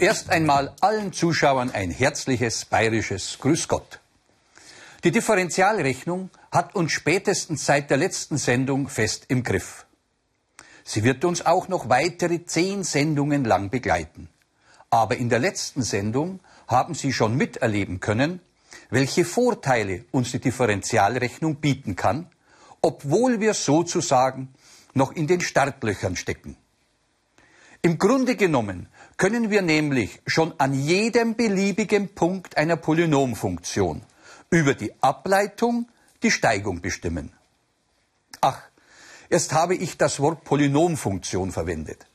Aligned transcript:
Zuerst 0.00 0.30
einmal 0.30 0.74
allen 0.80 1.12
Zuschauern 1.12 1.72
ein 1.72 1.90
herzliches 1.90 2.64
bayerisches 2.64 3.36
Grüß 3.38 3.68
Gott. 3.68 4.00
Die 5.04 5.10
Differentialrechnung 5.10 6.30
hat 6.50 6.74
uns 6.74 6.92
spätestens 6.92 7.66
seit 7.66 7.90
der 7.90 7.98
letzten 7.98 8.38
Sendung 8.38 8.88
fest 8.88 9.26
im 9.28 9.42
Griff. 9.42 9.84
Sie 10.84 11.04
wird 11.04 11.26
uns 11.26 11.44
auch 11.44 11.68
noch 11.68 11.90
weitere 11.90 12.46
zehn 12.46 12.82
Sendungen 12.82 13.44
lang 13.44 13.68
begleiten. 13.68 14.30
Aber 14.88 15.18
in 15.18 15.28
der 15.28 15.38
letzten 15.38 15.82
Sendung 15.82 16.40
haben 16.66 16.94
Sie 16.94 17.12
schon 17.12 17.36
miterleben 17.36 18.00
können, 18.00 18.40
welche 18.88 19.26
Vorteile 19.26 20.06
uns 20.12 20.30
die 20.30 20.40
Differentialrechnung 20.40 21.56
bieten 21.56 21.94
kann, 21.94 22.26
obwohl 22.80 23.40
wir 23.40 23.52
sozusagen 23.52 24.48
noch 24.94 25.12
in 25.12 25.26
den 25.26 25.42
Startlöchern 25.42 26.16
stecken. 26.16 26.56
Im 27.82 27.98
Grunde 27.98 28.36
genommen 28.36 28.88
können 29.20 29.50
wir 29.50 29.60
nämlich 29.60 30.22
schon 30.26 30.54
an 30.58 30.72
jedem 30.72 31.36
beliebigen 31.36 32.14
Punkt 32.14 32.56
einer 32.56 32.76
Polynomfunktion 32.76 34.00
über 34.48 34.72
die 34.72 34.94
Ableitung 35.02 35.90
die 36.22 36.30
Steigung 36.30 36.80
bestimmen. 36.80 37.30
Ach, 38.40 38.62
erst 39.28 39.52
habe 39.52 39.74
ich 39.74 39.98
das 39.98 40.20
Wort 40.20 40.44
Polynomfunktion 40.44 41.52
verwendet. 41.52 42.06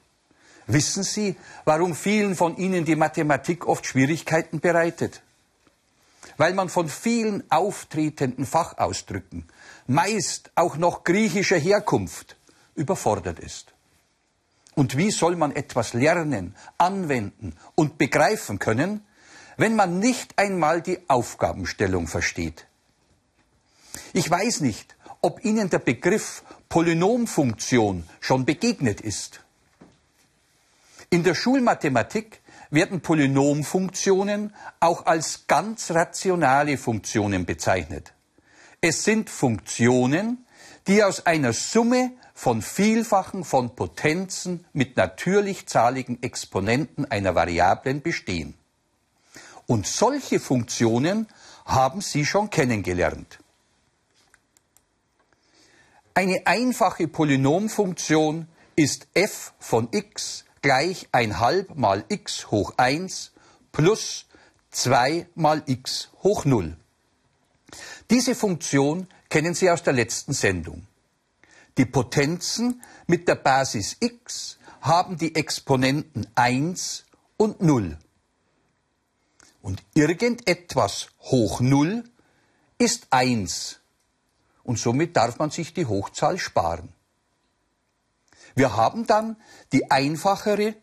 Wissen 0.65 1.03
Sie, 1.03 1.35
warum 1.63 1.93
vielen 1.93 2.35
von 2.35 2.57
Ihnen 2.57 2.85
die 2.85 2.95
Mathematik 2.95 3.67
oft 3.67 3.85
Schwierigkeiten 3.85 4.59
bereitet? 4.59 5.21
Weil 6.37 6.55
man 6.55 6.69
von 6.69 6.89
vielen 6.89 7.43
auftretenden 7.51 8.47
Fachausdrücken, 8.47 9.45
meist 9.85 10.49
auch 10.55 10.75
noch 10.75 11.03
griechischer 11.03 11.59
Herkunft, 11.59 12.35
überfordert 12.73 13.37
ist. 13.37 13.74
Und 14.75 14.97
wie 14.97 15.11
soll 15.11 15.35
man 15.37 15.55
etwas 15.55 15.93
lernen, 15.93 16.55
anwenden 16.77 17.55
und 17.75 17.97
begreifen 17.97 18.59
können, 18.59 19.05
wenn 19.57 19.75
man 19.75 19.99
nicht 19.99 20.37
einmal 20.37 20.81
die 20.81 20.99
Aufgabenstellung 21.07 22.07
versteht? 22.07 22.67
Ich 24.13 24.29
weiß 24.29 24.61
nicht, 24.61 24.95
ob 25.21 25.43
Ihnen 25.43 25.69
der 25.69 25.79
Begriff 25.79 26.43
Polynomfunktion 26.69 28.03
schon 28.19 28.45
begegnet 28.45 29.01
ist. 29.01 29.41
In 31.09 31.23
der 31.23 31.35
Schulmathematik 31.35 32.41
werden 32.69 33.01
Polynomfunktionen 33.01 34.53
auch 34.81 35.05
als 35.05 35.47
ganz 35.47 35.91
rationale 35.91 36.77
Funktionen 36.77 37.45
bezeichnet. 37.45 38.13
Es 38.81 39.03
sind 39.03 39.29
Funktionen, 39.29 40.45
die 40.87 41.03
aus 41.03 41.25
einer 41.25 41.53
Summe 41.53 42.11
von 42.35 42.61
Vielfachen 42.61 43.45
von 43.45 43.75
Potenzen 43.75 44.65
mit 44.73 44.97
natürlich 44.97 45.65
zahligen 45.67 46.21
Exponenten 46.21 47.09
einer 47.09 47.33
Variablen 47.33 48.01
bestehen. 48.01 48.53
Und 49.65 49.87
solche 49.87 50.39
Funktionen 50.39 51.27
haben 51.65 52.01
Sie 52.01 52.25
schon 52.25 52.51
kennengelernt. 52.51 53.39
Eine 56.13 56.45
einfache 56.45 57.07
Polynomfunktion 57.07 58.47
ist 58.75 59.07
f 59.13 59.53
von 59.57 59.87
x 59.91 60.43
gleich 60.61 61.07
1 61.13 61.39
halb 61.39 61.75
mal 61.75 62.03
x 62.09 62.51
hoch 62.51 62.73
1 62.77 63.31
plus 63.71 64.25
2 64.71 65.27
mal 65.35 65.63
x 65.65 66.09
hoch 66.21 66.45
0. 66.45 66.75
Diese 68.09 68.35
Funktion 68.35 69.07
kennen 69.29 69.53
Sie 69.53 69.69
aus 69.71 69.83
der 69.83 69.93
letzten 69.93 70.33
Sendung. 70.33 70.85
Die 71.77 71.85
Potenzen 71.85 72.81
mit 73.05 73.27
der 73.27 73.35
Basis 73.35 73.97
x 73.99 74.57
haben 74.81 75.17
die 75.17 75.35
Exponenten 75.35 76.27
1 76.35 77.05
und 77.37 77.61
0. 77.61 77.97
Und 79.61 79.83
irgendetwas 79.93 81.09
hoch 81.19 81.59
0 81.59 82.03
ist 82.77 83.07
1. 83.09 83.81
Und 84.63 84.79
somit 84.79 85.17
darf 85.17 85.37
man 85.37 85.49
sich 85.49 85.73
die 85.73 85.85
Hochzahl 85.85 86.37
sparen. 86.37 86.93
Wir 88.55 88.77
haben 88.77 89.05
dann 89.05 89.35
die 89.73 89.91
einfachere, 89.91 90.75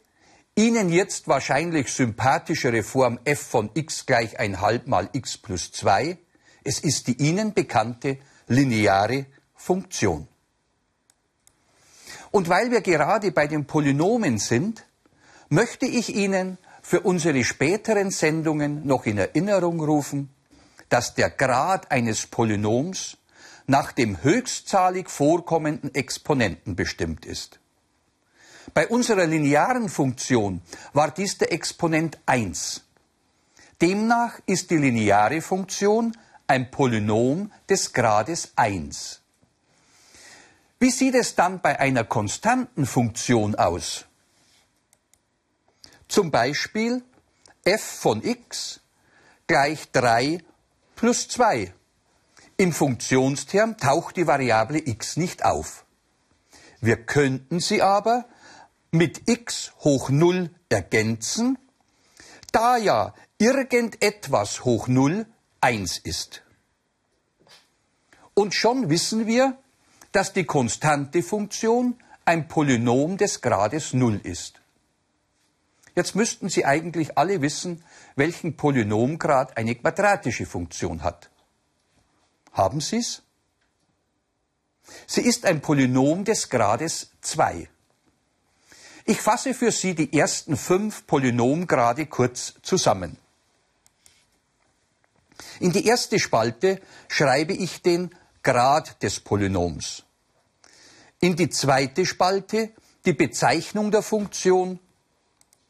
Ihnen 0.55 0.91
jetzt 0.91 1.29
wahrscheinlich 1.29 1.91
sympathischere 1.91 2.83
Form 2.83 3.19
f 3.25 3.41
von 3.41 3.71
x 3.73 4.05
gleich 4.05 4.39
1 4.39 4.61
halb 4.61 4.87
mal 4.87 5.09
x 5.15 5.39
plus 5.39 5.73
2. 5.73 6.19
Es 6.63 6.81
ist 6.81 7.07
die 7.07 7.17
Ihnen 7.17 7.55
bekannte 7.55 8.19
lineare 8.49 9.25
Funktion. 9.55 10.29
Und 12.33 12.49
weil 12.49 12.71
wir 12.71 12.81
gerade 12.81 13.31
bei 13.31 13.47
den 13.47 13.67
Polynomen 13.67 14.39
sind, 14.39 14.85
möchte 15.51 15.87
ich 15.87 16.15
Ihnen 16.15 16.59
für 16.83 17.03
unsere 17.03 17.45
späteren 17.45 18.11
Sendungen 18.11 18.87
noch 18.87 19.07
in 19.07 19.19
Erinnerung 19.19 19.81
rufen, 19.81 20.31
dass 20.89 21.15
der 21.15 21.31
Grad 21.31 21.91
eines 21.93 22.27
Polynoms 22.27 23.19
nach 23.67 23.93
dem 23.93 24.23
höchstzahlig 24.23 25.09
vorkommenden 25.09 25.95
Exponenten 25.95 26.75
bestimmt 26.75 27.27
ist. 27.27 27.61
Bei 28.75 28.89
unserer 28.89 29.27
linearen 29.27 29.89
Funktion 29.89 30.63
war 30.95 31.11
dies 31.11 31.39
der 31.39 31.53
Exponent 31.53 32.19
1. 32.27 32.83
Demnach 33.81 34.41
ist 34.47 34.71
die 34.71 34.79
lineare 34.79 35.43
Funktion 35.43 36.17
ein 36.47 36.71
Polynom 36.71 37.53
des 37.69 37.93
Grades 37.93 38.53
1. 38.57 39.22
Wie 40.83 40.91
sieht 40.91 41.15
es 41.15 41.37
dann 41.37 41.61
bei 41.61 41.79
einer 41.79 42.03
konstanten 42.03 42.87
Funktion 42.87 43.55
aus? 43.55 44.07
Zum 46.09 46.33
Beispiel 46.33 47.05
f 47.63 47.81
von 47.81 48.25
x 48.25 48.81
gleich 49.47 49.93
3 49.93 50.43
plus 50.97 51.29
2. 51.29 51.73
Im 52.57 52.73
Funktionsterm 52.73 53.77
taucht 53.77 54.17
die 54.17 54.27
Variable 54.27 54.83
x 54.85 55.17
nicht 55.17 55.45
auf. 55.45 55.85
Wir 56.81 56.97
könnten 56.97 57.61
sie 57.61 57.81
aber 57.81 58.25
mit 58.91 59.29
x 59.29 59.75
hoch 59.85 60.11
0 60.11 60.51
ergänzen, 60.69 61.59
da 62.51 62.77
ja 62.77 63.15
irgendetwas 63.39 64.65
hoch 64.65 64.89
0 64.89 65.27
1 65.61 65.99
ist. 65.99 66.43
Und 68.35 68.57
schon 68.57 68.91
wissen 68.91 69.29
wir, 69.29 69.62
dass 70.13 70.33
die 70.33 70.45
konstante 70.45 71.23
Funktion 71.23 71.97
ein 72.25 72.49
Polynom 72.49 73.17
des 73.17 73.41
Grades 73.41 73.93
0 73.95 74.21
ist. 74.23 74.61
Jetzt 75.95 76.15
müssten 76.15 76.49
Sie 76.49 76.65
eigentlich 76.65 77.19
alle 77.19 77.43
wissen, 77.43 77.85
welchen 78.17 78.57
Polynomgrad 78.57 79.57
eine 79.57 79.75
quadratische 79.75 80.47
Funktion 80.47 81.03
hat. 81.03 81.31
Haben 82.53 82.81
Sie 82.81 82.99
es? 82.99 83.23
Sie 85.07 85.23
ist 85.23 85.45
ein 85.45 85.61
Polynom 85.61 86.25
des 86.25 86.49
Grades 86.49 87.11
2. 87.21 87.69
Ich 89.05 89.21
fasse 89.21 89.53
für 89.53 89.73
Sie 89.73 89.95
die 89.95 90.17
ersten 90.17 90.57
fünf 90.57 91.07
Polynomgrade 91.07 92.07
kurz 92.07 92.55
zusammen. 92.63 93.19
In 95.61 95.73
die 95.73 95.87
erste 95.87 96.19
Spalte 96.19 96.81
schreibe 97.09 97.53
ich 97.53 97.83
den 97.83 98.15
Grad 98.43 99.03
des 99.03 99.21
Polynoms. 99.21 100.03
In 101.21 101.37
die 101.37 101.49
zweite 101.49 102.05
Spalte 102.07 102.71
die 103.05 103.13
Bezeichnung 103.13 103.91
der 103.91 104.03
Funktion 104.03 104.81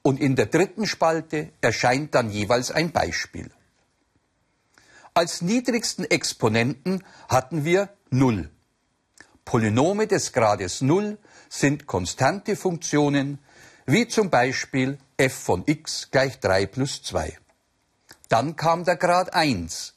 und 0.02 0.20
in 0.20 0.36
der 0.36 0.46
dritten 0.46 0.86
Spalte 0.86 1.52
erscheint 1.60 2.14
dann 2.14 2.30
jeweils 2.30 2.70
ein 2.70 2.92
Beispiel. 2.92 3.50
Als 5.14 5.42
niedrigsten 5.42 6.10
Exponenten 6.10 7.04
hatten 7.28 7.64
wir 7.64 7.90
0. 8.10 8.50
Polynome 9.44 10.06
des 10.06 10.32
Grades 10.32 10.80
0 10.80 11.18
sind 11.50 11.86
konstante 11.86 12.56
Funktionen, 12.56 13.38
wie 13.84 14.08
zum 14.08 14.30
Beispiel 14.30 14.98
f 15.18 15.34
von 15.34 15.64
x 15.66 16.10
gleich 16.10 16.40
3 16.40 16.66
plus 16.66 17.02
2. 17.02 17.36
Dann 18.30 18.56
kam 18.56 18.84
der 18.84 18.96
Grad 18.96 19.34
1. 19.34 19.94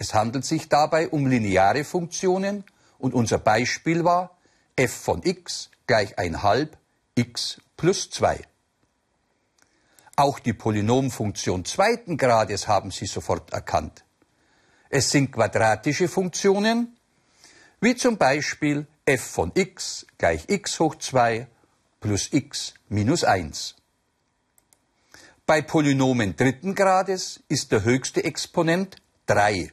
Es 0.00 0.14
handelt 0.14 0.46
sich 0.46 0.70
dabei 0.70 1.10
um 1.10 1.26
lineare 1.26 1.84
Funktionen 1.84 2.64
und 2.96 3.12
unser 3.12 3.36
Beispiel 3.36 4.02
war 4.02 4.38
f 4.74 4.90
von 4.90 5.22
x 5.22 5.70
gleich 5.86 6.18
1 6.18 6.42
halb 6.42 6.78
x 7.16 7.60
plus 7.76 8.08
2. 8.08 8.40
Auch 10.16 10.38
die 10.38 10.54
Polynomfunktion 10.54 11.66
zweiten 11.66 12.16
Grades 12.16 12.66
haben 12.66 12.90
Sie 12.90 13.04
sofort 13.04 13.52
erkannt. 13.52 14.02
Es 14.88 15.10
sind 15.10 15.32
quadratische 15.32 16.08
Funktionen, 16.08 16.96
wie 17.82 17.94
zum 17.94 18.16
Beispiel 18.16 18.86
f 19.04 19.20
von 19.20 19.52
x 19.54 20.06
gleich 20.16 20.44
x 20.48 20.80
hoch 20.80 20.94
2 20.94 21.46
plus 22.00 22.32
x 22.32 22.72
minus 22.88 23.22
1. 23.22 23.76
Bei 25.44 25.60
Polynomen 25.60 26.36
dritten 26.36 26.74
Grades 26.74 27.42
ist 27.48 27.70
der 27.70 27.84
höchste 27.84 28.24
Exponent 28.24 28.96
3. 29.26 29.72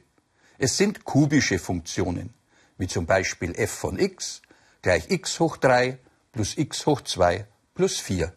Es 0.60 0.78
sind 0.78 1.04
kubische 1.04 1.60
Funktionen, 1.60 2.34
wie 2.78 2.88
zum 2.88 3.06
Beispiel 3.06 3.54
f 3.56 3.72
von 3.72 4.00
x 4.00 4.42
gleich 4.82 5.10
x 5.10 5.40
hoch 5.40 5.58
3 5.58 6.00
plus 6.32 6.58
x 6.58 6.86
hoch 6.86 7.02
2 7.02 7.46
plus 7.76 8.00
4. 8.00 8.34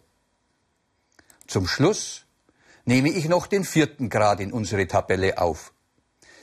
Zum 1.46 1.66
Schluss 1.66 2.26
nehme 2.84 3.10
ich 3.10 3.28
noch 3.28 3.46
den 3.46 3.64
vierten 3.64 4.10
Grad 4.10 4.40
in 4.40 4.52
unsere 4.52 4.86
Tabelle 4.86 5.38
auf. 5.38 5.72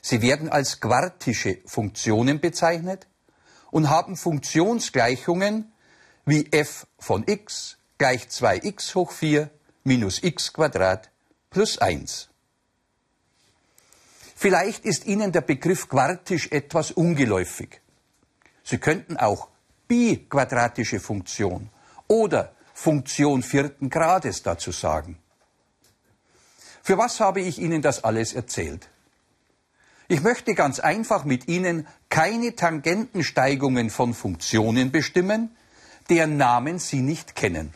Sie 0.02 0.22
werden 0.22 0.50
als 0.50 0.80
quartische 0.80 1.60
Funktionen 1.66 2.40
bezeichnet 2.40 3.08
und 3.70 3.90
haben 3.90 4.16
Funktionsgleichungen 4.16 5.72
wie 6.26 6.52
f 6.52 6.88
von 6.98 7.24
x 7.28 7.78
gleich 7.98 8.24
2x 8.26 8.96
hoch 8.96 9.12
4 9.12 9.50
minus 9.84 10.24
x 10.24 10.54
Quadrat 10.54 11.12
plus 11.50 11.78
1. 11.78 12.30
Vielleicht 14.40 14.86
ist 14.86 15.08
Ihnen 15.08 15.32
der 15.32 15.42
Begriff 15.42 15.90
quartisch 15.90 16.52
etwas 16.52 16.92
ungeläufig. 16.92 17.82
Sie 18.64 18.78
könnten 18.78 19.18
auch 19.18 19.48
biquadratische 19.88 21.00
Funktion 21.00 21.72
oder 22.08 22.54
Funktion 22.72 23.42
vierten 23.42 23.90
Grades 23.90 24.44
dazu 24.44 24.72
sagen. 24.72 25.18
Für 26.84 27.00
was 27.00 27.20
habe 27.20 27.42
ich 27.42 27.58
Ihnen 27.58 27.82
das 27.82 28.04
alles 28.04 28.34
erzählt? 28.34 28.90
Ich 30.08 30.22
möchte 30.22 30.54
ganz 30.54 30.80
einfach 30.80 31.26
mit 31.26 31.48
Ihnen 31.48 31.88
keine 32.10 32.56
Tangentensteigungen 32.56 33.90
von 33.90 34.14
Funktionen 34.14 34.92
bestimmen, 34.92 35.50
deren 36.12 36.38
Namen 36.38 36.78
Sie 36.78 37.02
nicht 37.02 37.36
kennen. 37.36 37.74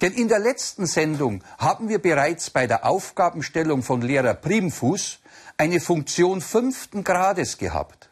Denn 0.00 0.12
in 0.12 0.28
der 0.28 0.38
letzten 0.38 0.86
Sendung 0.86 1.42
haben 1.58 1.88
wir 1.88 2.00
bereits 2.00 2.50
bei 2.50 2.66
der 2.66 2.86
Aufgabenstellung 2.86 3.82
von 3.82 4.00
Lehrer 4.00 4.34
Primfuß 4.34 5.18
eine 5.56 5.80
Funktion 5.80 6.40
fünften 6.40 7.02
Grades 7.02 7.58
gehabt. 7.58 8.08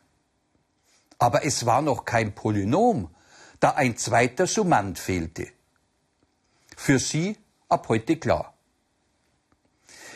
Aber 1.18 1.44
es 1.44 1.64
war 1.64 1.82
noch 1.82 2.04
kein 2.04 2.34
Polynom, 2.34 3.08
da 3.60 3.70
ein 3.70 3.96
zweiter 3.96 4.46
Summand 4.46 4.98
fehlte. 4.98 5.48
Für 6.76 6.98
Sie 6.98 7.36
ab 7.68 7.88
heute 7.88 8.16
klar. 8.16 8.52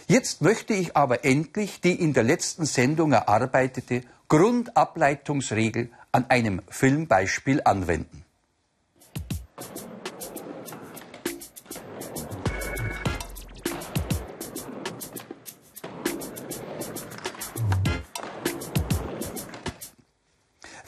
Jetzt 0.08 0.42
möchte 0.42 0.74
ich 0.74 0.96
aber 0.96 1.24
endlich 1.24 1.80
die 1.80 1.94
in 1.94 2.12
der 2.12 2.24
letzten 2.24 2.66
Sendung 2.66 3.12
erarbeitete 3.12 4.02
Grundableitungsregel 4.28 5.90
an 6.10 6.28
einem 6.28 6.62
Filmbeispiel 6.68 7.62
anwenden. 7.64 8.19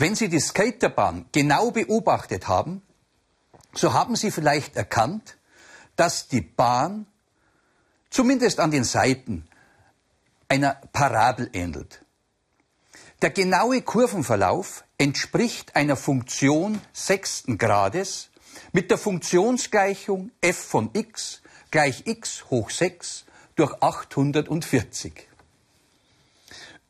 Wenn 0.03 0.17
Sie 0.17 0.29
die 0.29 0.41
Skaterbahn 0.41 1.27
genau 1.31 1.71
beobachtet 1.71 2.49
haben, 2.49 2.83
so 3.73 3.93
haben 3.93 4.17
Sie 4.17 4.33
vielleicht 4.33 4.75
erkannt, 4.75 5.37
dass 5.95 6.27
die 6.27 6.41
Bahn 6.41 7.07
zumindest 8.11 8.59
an 8.59 8.73
den 8.73 8.83
Seiten 8.83 9.47
einer 10.49 10.75
Parabel 10.93 11.51
ähnelt. 11.53 12.05
Der 13.23 13.31
genaue 13.31 13.81
Kurvenverlauf 13.83 14.83
entspricht 14.99 15.77
einer 15.77 15.95
Funktion 15.95 16.81
sechsten 16.93 17.57
Grades 17.57 18.31
mit 18.73 18.91
der 18.91 18.99
Funktionsgleichung 18.99 20.33
f 20.41 20.57
von 20.57 20.91
x 20.95 21.43
gleich 21.71 22.09
x 22.09 22.51
hoch 22.51 22.71
6 22.71 23.25
durch 23.55 23.73
840. 23.81 25.29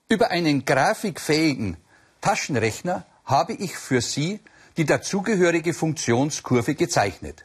Über 0.09 0.31
einen 0.31 0.65
grafikfähigen 0.65 1.77
Taschenrechner 2.23 3.05
habe 3.27 3.53
ich 3.53 3.77
für 3.77 4.01
Sie 4.01 4.41
die 4.79 4.87
dazugehörige 4.87 5.75
Funktionskurve 5.75 6.75
gezeichnet. 6.75 7.45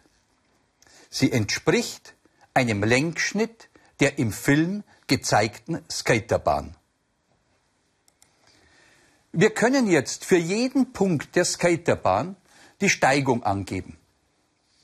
Sie 1.09 1.31
entspricht 1.31 2.15
einem 2.53 2.83
Lenkschnitt 2.83 3.69
der 3.99 4.19
im 4.19 4.31
Film 4.31 4.83
gezeigten 5.07 5.81
Skaterbahn. 5.89 6.75
Wir 9.31 9.49
können 9.49 9.87
jetzt 9.87 10.25
für 10.25 10.37
jeden 10.37 10.93
Punkt 10.93 11.35
der 11.35 11.45
Skaterbahn 11.45 12.35
die 12.79 12.89
Steigung 12.89 13.43
angeben. 13.43 13.97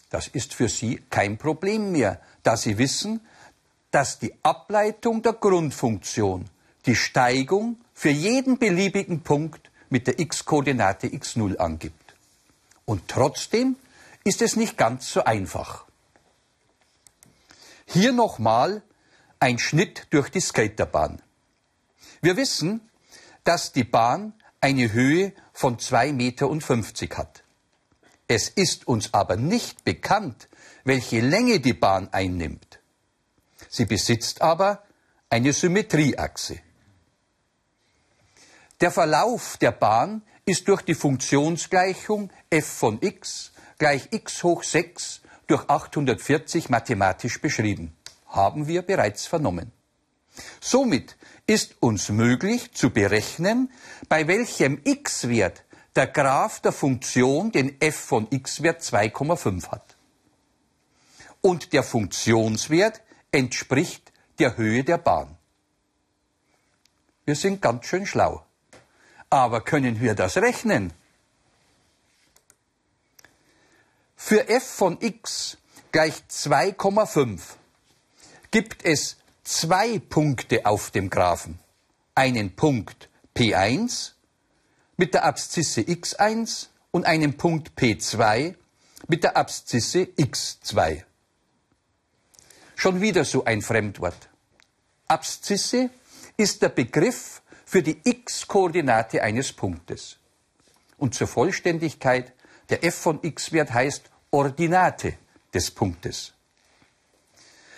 Das 0.09 0.27
ist 0.27 0.53
für 0.53 0.69
Sie 0.69 1.01
kein 1.09 1.37
Problem 1.37 1.91
mehr, 1.91 2.21
da 2.43 2.57
Sie 2.57 2.77
wissen, 2.77 3.21
dass 3.91 4.19
die 4.19 4.33
Ableitung 4.43 5.21
der 5.21 5.33
Grundfunktion 5.33 6.49
die 6.85 6.95
Steigung 6.95 7.77
für 7.93 8.09
jeden 8.09 8.57
beliebigen 8.57 9.21
Punkt 9.21 9.71
mit 9.93 10.07
der 10.07 10.19
x-Koordinate 10.19 11.05
x0 11.05 11.57
angibt. 11.57 12.15
Und 12.83 13.07
trotzdem 13.07 13.75
ist 14.23 14.41
es 14.41 14.55
nicht 14.55 14.75
ganz 14.75 15.13
so 15.13 15.23
einfach. 15.23 15.85
Hier 17.85 18.11
nochmal 18.11 18.81
ein 19.39 19.59
Schnitt 19.59 20.07
durch 20.09 20.29
die 20.29 20.41
Skaterbahn. 20.41 21.21
Wir 22.23 22.35
wissen, 22.37 22.89
dass 23.43 23.71
die 23.71 23.83
Bahn 23.83 24.33
eine 24.61 24.91
Höhe 24.91 25.31
von 25.53 25.77
2,50 25.77 26.13
Meter 26.13 27.17
hat. 27.19 27.43
Es 28.27 28.49
ist 28.49 28.87
uns 28.87 29.13
aber 29.13 29.35
nicht 29.35 29.85
bekannt, 29.85 30.49
welche 30.85 31.21
Länge 31.21 31.59
die 31.59 31.73
Bahn 31.73 32.09
einnimmt. 32.11 32.79
Sie 33.69 33.85
besitzt 33.85 34.41
aber 34.41 34.81
eine 35.29 35.53
Symmetrieachse. 35.53 36.57
Der 38.83 38.91
Verlauf 38.91 39.55
der 39.55 39.71
Bahn 39.71 40.23
ist 40.43 40.67
durch 40.67 40.81
die 40.81 40.93
Funktionsgleichung 40.93 42.29
f 42.49 42.67
von 42.67 42.97
x 42.99 43.53
gleich 43.77 44.09
x 44.11 44.43
hoch 44.43 44.61
6 44.61 45.21
durch 45.47 45.69
840 45.69 46.69
mathematisch 46.69 47.39
beschrieben. 47.39 47.95
Haben 48.27 48.67
wir 48.67 48.81
bereits 48.81 49.25
vernommen. 49.25 49.71
Somit 50.59 51.15
ist 51.47 51.81
uns 51.81 52.09
möglich 52.09 52.73
zu 52.73 52.89
berechnen, 52.89 53.71
bei 54.09 54.27
welchem 54.27 54.81
x-Wert 54.83 55.63
der 55.95 56.07
Graph 56.07 56.59
der 56.59 56.73
Funktion 56.73 57.53
den 57.53 57.79
f 57.79 57.95
von 57.95 58.27
x-Wert 58.31 58.81
2,5 58.81 59.69
hat. 59.69 59.95
Und 61.39 61.71
der 61.71 61.83
Funktionswert 61.83 63.01
entspricht 63.31 64.11
der 64.39 64.57
Höhe 64.57 64.83
der 64.83 64.97
Bahn. 64.97 65.37
Wir 67.23 67.37
sind 67.37 67.61
ganz 67.61 67.85
schön 67.85 68.05
schlau. 68.05 68.43
Aber 69.33 69.61
können 69.61 69.99
wir 69.99 70.13
das 70.13 70.37
rechnen? 70.37 70.93
Für 74.15 74.47
f 74.47 74.63
von 74.63 75.01
x 75.01 75.57
gleich 75.91 76.13
2,5 76.29 77.41
gibt 78.51 78.85
es 78.85 79.17
zwei 79.43 79.97
Punkte 79.97 80.67
auf 80.67 80.91
dem 80.91 81.09
Graphen. 81.09 81.57
Einen 82.13 82.55
Punkt 82.55 83.09
P1 83.35 84.11
mit 84.97 85.15
der 85.15 85.25
Abszisse 85.25 85.81
x1 85.81 86.67
und 86.91 87.07
einen 87.07 87.35
Punkt 87.35 87.71
P2 87.75 88.53
mit 89.07 89.23
der 89.23 89.35
Abszisse 89.35 90.01
x2. 90.15 91.01
Schon 92.75 93.01
wieder 93.01 93.25
so 93.25 93.45
ein 93.45 93.63
Fremdwort. 93.63 94.29
Abszisse 95.07 95.89
ist 96.37 96.61
der 96.61 96.69
Begriff 96.69 97.42
für 97.73 97.81
die 97.81 97.97
x-Koordinate 98.03 99.23
eines 99.23 99.51
Punktes. 99.51 100.17
Und 100.99 101.15
zur 101.15 101.25
Vollständigkeit, 101.25 102.31
der 102.69 102.83
f 102.83 102.93
von 102.93 103.17
x-Wert 103.23 103.73
heißt 103.73 104.11
Ordinate 104.29 105.15
des 105.55 105.71
Punktes. 105.71 106.33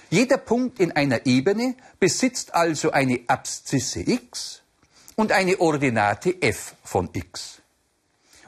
Jeder 0.09 0.35
Punkt 0.35 0.81
in 0.81 0.91
einer 0.91 1.25
Ebene 1.25 1.75
besitzt 1.97 2.53
also 2.53 2.91
eine 2.91 3.21
Abszisse 3.27 4.01
x 4.01 4.63
und 5.15 5.31
eine 5.31 5.61
Ordinate 5.61 6.41
f 6.41 6.75
von 6.83 7.09
x. 7.13 7.61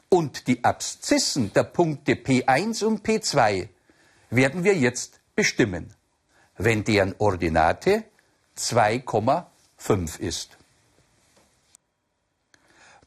Und 0.10 0.48
die 0.48 0.66
Abszissen 0.66 1.54
der 1.54 1.63
Punkte 1.63 2.16
P1 2.16 2.84
und 2.84 3.08
P2 3.08 3.70
werden 4.32 4.66
wir 4.66 4.75
jetzt 4.75 5.22
bestimmen, 5.34 5.94
wenn 6.58 6.84
deren 6.84 7.16
Ordinate 7.20 8.04
2,5 8.58 10.20
ist. 10.20 10.58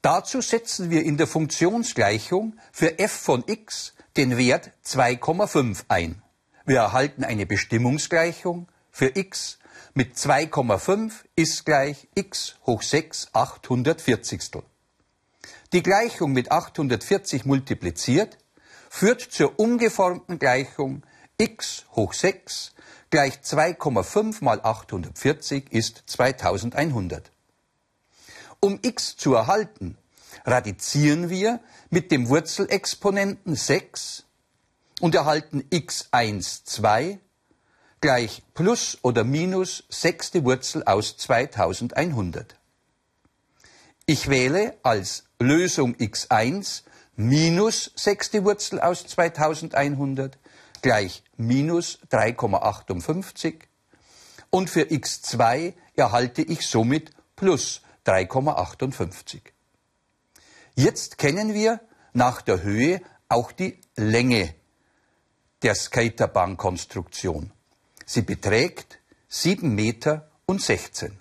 Dazu 0.03 0.41
setzen 0.41 0.89
wir 0.89 1.05
in 1.05 1.19
der 1.19 1.27
Funktionsgleichung 1.27 2.59
für 2.73 2.99
f 2.99 3.13
von 3.13 3.45
x 3.47 3.93
den 4.17 4.39
Wert 4.39 4.71
2,5 4.85 5.85
ein. 5.89 6.23
Wir 6.65 6.79
erhalten 6.79 7.23
eine 7.23 7.45
Bestimmungsgleichung 7.45 8.69
für 8.91 9.15
x 9.15 9.59
mit 9.93 10.17
2,5 10.17 11.13
ist 11.37 11.67
gleich 11.67 12.09
x 12.15 12.57
hoch 12.65 12.81
6 12.81 13.29
840. 13.35 14.63
Die 15.75 15.83
Gleichung 15.83 16.33
mit 16.33 16.51
840 16.51 17.45
multipliziert 17.45 18.39
führt 18.89 19.21
zur 19.21 19.59
umgeformten 19.59 20.39
Gleichung 20.39 21.03
x 21.37 21.85
hoch 21.95 22.15
6 22.15 22.73
gleich 23.11 23.35
2,5 23.35 24.43
mal 24.43 24.61
840 24.63 25.71
ist 25.73 26.05
2100. 26.07 27.31
Um 28.61 28.79
x 28.83 29.17
zu 29.17 29.35
erhalten, 29.35 29.97
radizieren 30.45 31.31
wir 31.31 31.61
mit 31.89 32.13
dem 32.13 32.29
Wurzelexponenten 32.29 33.57
6 33.57 34.25
und 35.01 35.15
erhalten 35.15 35.63
x1 35.71 36.65
2 36.65 37.19
gleich 38.03 38.43
plus 38.53 38.99
oder 39.01 39.25
minus 39.25 39.85
sechste 39.89 40.45
Wurzel 40.45 40.85
aus 40.85 41.17
2100. 41.17 42.55
Ich 44.05 44.29
wähle 44.29 44.77
als 44.83 45.25
Lösung 45.39 45.95
x1 45.95 46.83
minus 47.17 47.93
sechste 47.97 48.45
Wurzel 48.45 48.79
aus 48.81 49.07
2100 49.07 50.37
gleich 50.83 51.23
minus 51.39 51.99
3,58 52.11 53.55
und 54.51 54.69
für 54.69 54.83
x2 54.83 55.73
erhalte 55.97 56.43
ich 56.43 56.67
somit 56.67 57.13
plus 57.37 57.83
3,58. 58.07 59.41
Jetzt 60.75 61.19
kennen 61.19 61.55
wir 61.55 61.81
nach 62.13 62.43
der 62.43 62.63
Höhe 62.63 63.01
auch 63.29 63.53
die 63.53 63.79
Länge 63.97 64.55
der 65.63 65.75
Skaterbahnkonstruktion. 65.75 67.53
Sie 68.07 68.23
beträgt 68.23 68.99
7 69.29 69.75
Meter 69.75 70.31
und 70.47 70.63
16. 70.63 71.21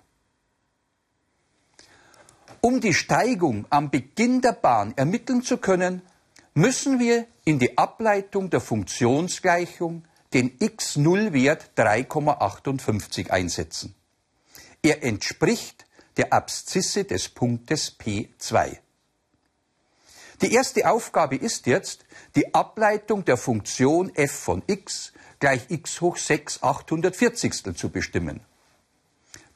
Um 2.62 2.80
die 2.80 2.94
Steigung 2.94 3.66
am 3.70 3.90
Beginn 3.90 4.40
der 4.40 4.52
Bahn 4.52 4.92
ermitteln 4.96 5.42
zu 5.42 5.58
können, 5.58 6.02
müssen 6.54 6.98
wir 6.98 7.26
in 7.44 7.58
die 7.58 7.78
Ableitung 7.78 8.50
der 8.50 8.60
Funktionsgleichung 8.60 10.04
den 10.34 10.58
x0-Wert 10.58 11.70
3,58 11.76 13.30
einsetzen. 13.30 13.94
Er 14.82 15.02
entspricht 15.02 15.86
der 16.20 16.34
Abszisse 16.34 17.04
des 17.04 17.30
Punktes 17.30 17.98
P2. 17.98 18.76
Die 20.42 20.52
erste 20.52 20.90
Aufgabe 20.90 21.36
ist 21.36 21.66
jetzt, 21.66 22.04
die 22.36 22.54
Ableitung 22.54 23.24
der 23.24 23.38
Funktion 23.38 24.14
f 24.14 24.30
von 24.30 24.62
x 24.66 25.14
gleich 25.38 25.70
x 25.70 26.02
hoch 26.02 26.18
6 26.18 26.62
840 26.62 27.74
zu 27.74 27.88
bestimmen. 27.88 28.40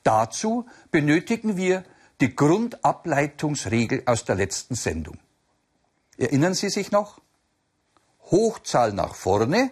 Dazu 0.04 0.66
benötigen 0.90 1.58
wir 1.58 1.84
die 2.22 2.34
Grundableitungsregel 2.34 4.04
aus 4.06 4.24
der 4.24 4.36
letzten 4.36 4.74
Sendung. 4.74 5.18
Erinnern 6.16 6.54
Sie 6.54 6.70
sich 6.70 6.90
noch? 6.90 7.20
Hochzahl 8.30 8.94
nach 8.94 9.14
vorne 9.14 9.70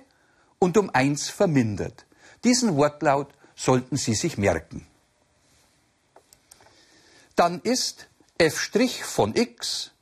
und 0.59 0.77
um 0.77 0.91
eins 0.91 1.31
vermindert. 1.31 2.05
Diesen 2.45 2.77
Wortlaut 2.77 3.33
sollten 3.57 3.97
Sie 3.97 4.13
sich 4.13 4.37
merken. 4.37 4.87
Dann 7.37 7.61
ist 7.61 8.09
f' 8.39 8.71
von 9.03 9.35
x 9.35 9.93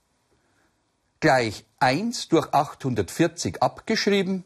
gleich 1.21 1.65
1 1.79 2.29
durch 2.29 2.53
840 2.53 3.63
abgeschrieben, 3.63 4.45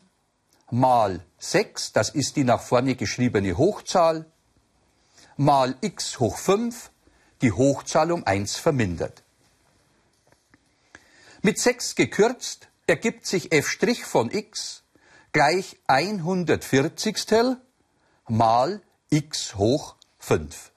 mal 0.70 1.24
6, 1.38 1.92
das 1.92 2.10
ist 2.10 2.36
die 2.36 2.44
nach 2.44 2.60
vorne 2.60 2.96
geschriebene 2.96 3.56
Hochzahl, 3.56 4.26
mal 5.36 5.76
x 5.80 6.18
hoch 6.18 6.36
5, 6.36 6.90
die 7.42 7.52
Hochzahl 7.52 8.12
um 8.12 8.26
1 8.26 8.56
vermindert. 8.56 9.22
Mit 11.42 11.58
6 11.58 11.94
gekürzt 11.94 12.68
ergibt 12.86 13.26
sich 13.26 13.52
f' 13.52 13.78
von 14.02 14.30
x 14.30 14.82
gleich 15.32 15.78
140 15.86 17.16
mal 18.28 18.82
x 19.10 19.54
hoch 19.56 19.96
5. 20.18 20.73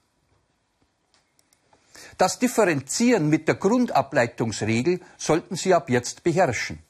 Das 2.18 2.40
Differenzieren 2.40 3.28
mit 3.28 3.46
der 3.46 3.54
Grundableitungsregel 3.54 5.00
sollten 5.16 5.54
Sie 5.54 5.72
ab 5.72 5.88
jetzt 5.88 6.24
beherrschen. 6.24 6.80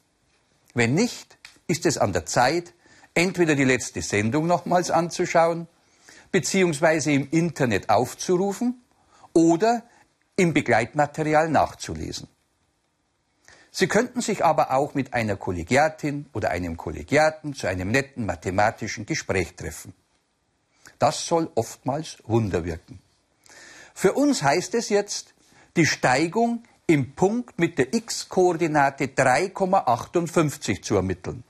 Wenn 0.73 0.95
nicht, 0.95 1.37
ist 1.67 1.85
es 1.85 1.99
an 1.99 2.15
der 2.15 2.25
Zeit, 2.25 2.73
entweder 3.13 3.55
die 3.55 3.65
letzte 3.65 4.01
Sendung 4.01 4.47
nochmals 4.47 4.91
anzuschauen, 4.91 5.69
beziehungsweise 6.33 7.13
im 7.13 7.29
Internet 7.31 7.91
aufzurufen 7.91 8.83
oder 9.35 9.83
im 10.37 10.55
Begleitmaterial 10.55 11.51
nachzulesen. 11.51 12.27
Sie 13.71 13.87
könnten 13.87 14.23
sich 14.23 14.43
aber 14.43 14.73
auch 14.73 14.95
mit 14.95 15.13
einer 15.13 15.37
Kollegiatin 15.37 16.25
oder 16.33 16.51
einem 16.51 16.79
Kollegiaten 16.79 17.55
zu 17.55 17.67
einem 17.67 17.91
netten 17.91 18.25
mathematischen 18.25 19.05
Gespräch 19.05 19.57
treffen. 19.57 19.93
Das 20.99 21.27
soll 21.27 21.51
oftmals 21.55 22.17
Wunder 22.25 22.65
wirken. 22.65 22.99
Für 23.99 24.13
uns 24.13 24.45
heißt 24.45 24.77
es 24.77 24.91
jetzt, 24.91 25.35
die 25.75 25.85
Steigung 25.85 26.63
im 26.87 27.17
Punkt 27.17 27.59
mit 27.59 27.79
der 27.79 27.93
x-Koordinate 27.93 29.07
3,58 29.07 30.83
zu 30.83 30.95
ermittel'n. 30.95 31.43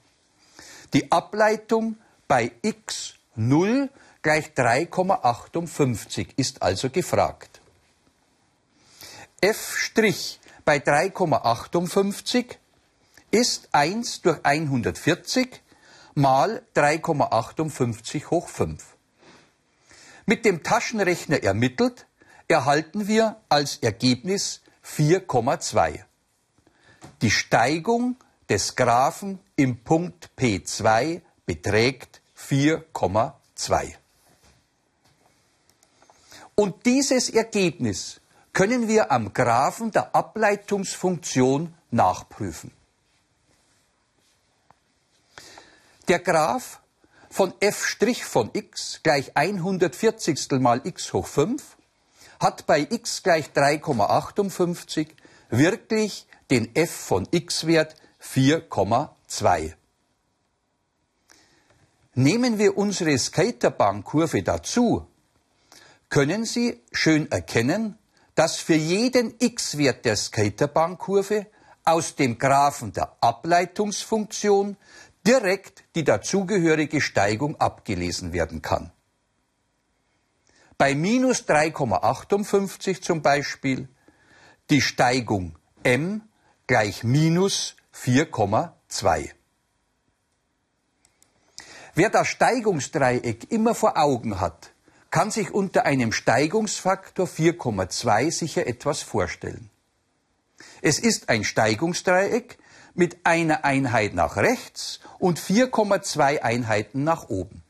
Die 0.95 1.13
Ableitung 1.13 1.99
bei 2.27 2.53
x 2.63 3.17
0 3.35 3.91
gleich 4.23 4.47
3,58 4.57 6.29
ist 6.37 6.63
also 6.63 6.89
gefragt. 6.89 7.61
f' 9.43 9.93
bei 10.65 10.79
3,58 10.79 12.57
ist 13.31 13.69
1 13.73 14.23
durch 14.23 14.39
140 14.43 15.61
mal 16.15 16.63
3,58 16.75 18.31
hoch 18.31 18.49
5. 18.49 18.83
Mit 20.25 20.47
dem 20.47 20.63
Taschenrechner 20.63 21.43
ermittelt 21.43 22.08
erhalten 22.49 23.07
wir 23.07 23.37
als 23.51 23.77
Ergebnis 23.77 24.63
4,2. 24.85 26.03
Die 27.21 27.31
Steigung 27.31 28.17
des 28.49 28.75
Graphen 28.75 29.39
im 29.55 29.85
Punkt 29.85 30.31
P2 30.39 31.21
beträgt 31.45 32.23
4,2. 32.39 33.95
Und 36.55 36.87
dieses 36.87 37.29
Ergebnis 37.31 38.21
können 38.53 38.89
wir 38.89 39.13
am 39.13 39.33
Graphen 39.33 39.93
der 39.93 40.15
Ableitungsfunktion 40.15 41.75
nachprüfen. 41.91 42.73
Der 46.09 46.19
Graph 46.19 46.81
von 47.31 47.53
f' 47.61 47.97
von 48.25 48.51
x 48.55 49.01
gleich 49.03 49.37
140 49.37 50.51
mal 50.61 50.81
x 50.85 51.13
hoch 51.13 51.27
5 51.27 51.78
hat 52.41 52.67
bei 52.67 52.87
x 52.89 53.23
gleich 53.23 53.51
3,58 53.55 55.09
wirklich 55.51 56.27
den 56.51 56.75
f 56.75 56.91
von 56.91 57.27
x-Wert 57.31 57.97
4,2. 58.23 59.75
Nehmen 62.15 62.59
wir 62.59 62.77
unsere 62.77 63.17
Skaterbahnkurve 63.17 64.43
dazu, 64.43 65.07
können 66.09 66.45
Sie 66.45 66.81
schön 66.91 67.31
erkennen, 67.31 67.99
dass 68.35 68.57
für 68.57 68.75
jeden 68.75 69.35
x-Wert 69.39 70.05
der 70.05 70.17
Skaterbahnkurve 70.17 71.47
aus 71.85 72.17
dem 72.17 72.39
Graphen 72.39 72.93
der 72.93 73.17
Ableitungsfunktion 73.21 74.77
direkt 75.27 75.85
die 75.95 76.05
dazugehörige 76.05 77.01
Steigung 77.01 77.61
abgelesen 77.61 78.33
werden 78.33 78.63
kann. 78.63 78.91
Bei 80.79 80.95
minus 80.95 81.41
3,58 81.41 83.03
zum 83.03 83.21
Beispiel 83.21 83.89
die 84.71 84.81
Steigung 84.81 85.57
m 85.83 86.23
gleich 86.69 87.03
minus 87.03 87.75
4,2. 87.93 89.31
Wer 91.97 92.11
das 92.11 92.29
Steigungsdreieck 92.29 93.51
immer 93.51 93.75
vor 93.75 93.99
Augen 93.99 94.39
hat, 94.39 94.71
kann 95.11 95.33
sich 95.33 95.51
unter 95.51 95.85
einem 95.85 96.13
Steigungsfaktor 96.13 97.27
4,2 97.27 98.31
sicher 98.31 98.69
etwas 98.69 99.03
vorstellen. 99.03 99.71
Es 100.81 101.01
ist 101.01 101.29
ein 101.29 101.43
Steigungsdreieck 101.43 102.57
mit 102.95 103.27
einer 103.27 103.65
Einheit 103.65 104.15
nach 104.15 104.37
rechts 104.37 105.01
und 105.19 105.41
4,2 105.41 106.41
Einheiten 106.41 107.03
nach 107.03 107.29
oben. 107.29 107.65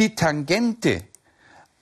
Die 0.00 0.14
Tangente 0.14 1.04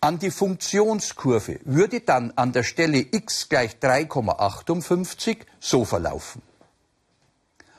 an 0.01 0.19
die 0.19 0.33
Funktionskurve 0.33 1.61
würde 1.65 2.01
dann 2.01 2.33
an 2.35 2.53
der 2.53 2.65
Stelle 2.65 2.99
x 2.99 3.49
gleich 3.49 3.77
3,58 3.81 5.47
so 5.61 5.85
verlaufen. 5.85 6.43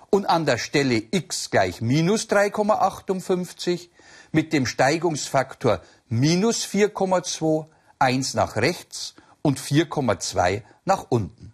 Und 0.10 0.28
an 0.28 0.46
der 0.46 0.58
Stelle 0.58 1.04
x 1.12 1.50
gleich 1.50 1.82
minus 1.82 2.30
3,58 2.30 3.90
mit 4.32 4.54
dem 4.54 4.66
Steigungsfaktor 4.66 5.82
minus 6.08 6.66
4,2, 6.66 7.66
1 8.00 8.34
nach 8.36 8.56
rechts 8.56 9.16
und 9.42 9.60
4,2 9.60 10.64
nach 10.86 11.08
unten. 11.10 11.54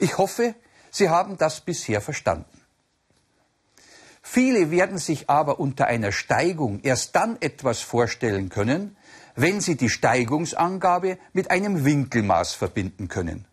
Ich 0.00 0.18
hoffe, 0.18 0.54
Sie 0.90 1.08
haben 1.08 1.38
das 1.38 1.62
bisher 1.62 2.02
verstanden. 2.02 2.53
Viele 4.34 4.72
werden 4.72 4.98
sich 4.98 5.30
aber 5.30 5.60
unter 5.60 5.86
einer 5.86 6.10
Steigung 6.10 6.80
erst 6.82 7.14
dann 7.14 7.40
etwas 7.40 7.82
vorstellen 7.82 8.48
können, 8.48 8.96
wenn 9.36 9.60
sie 9.60 9.76
die 9.76 9.88
Steigungsangabe 9.88 11.18
mit 11.32 11.52
einem 11.52 11.84
Winkelmaß 11.84 12.54
verbinden 12.54 13.06
können. 13.06 13.44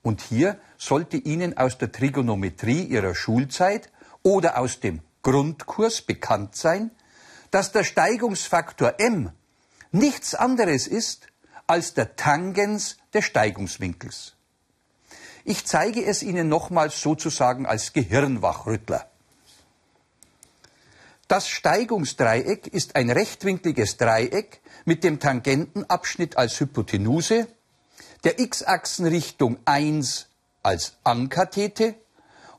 Und 0.00 0.22
hier 0.22 0.58
sollte 0.78 1.18
Ihnen 1.18 1.58
aus 1.58 1.76
der 1.76 1.92
Trigonometrie 1.92 2.84
Ihrer 2.84 3.14
Schulzeit 3.14 3.90
oder 4.22 4.56
aus 4.56 4.80
dem 4.80 5.00
Grundkurs 5.20 6.00
bekannt 6.00 6.56
sein, 6.56 6.90
dass 7.50 7.70
der 7.72 7.84
Steigungsfaktor 7.84 8.94
m 8.96 9.32
nichts 9.90 10.34
anderes 10.34 10.86
ist 10.86 11.26
als 11.66 11.92
der 11.92 12.16
Tangens 12.16 12.96
des 13.12 13.26
Steigungswinkels. 13.26 14.36
Ich 15.44 15.66
zeige 15.66 16.02
es 16.02 16.22
Ihnen 16.22 16.48
nochmals 16.48 17.02
sozusagen 17.02 17.66
als 17.66 17.92
Gehirnwachrüttler. 17.92 19.11
Das 21.32 21.48
Steigungsdreieck 21.48 22.66
ist 22.66 22.94
ein 22.94 23.08
rechtwinkliges 23.08 23.96
Dreieck 23.96 24.60
mit 24.84 25.02
dem 25.02 25.18
Tangentenabschnitt 25.18 26.36
als 26.36 26.60
Hypotenuse, 26.60 27.48
der 28.22 28.38
x-Achsenrichtung 28.38 29.56
1 29.64 30.26
als 30.62 30.92
Ankathete 31.04 31.94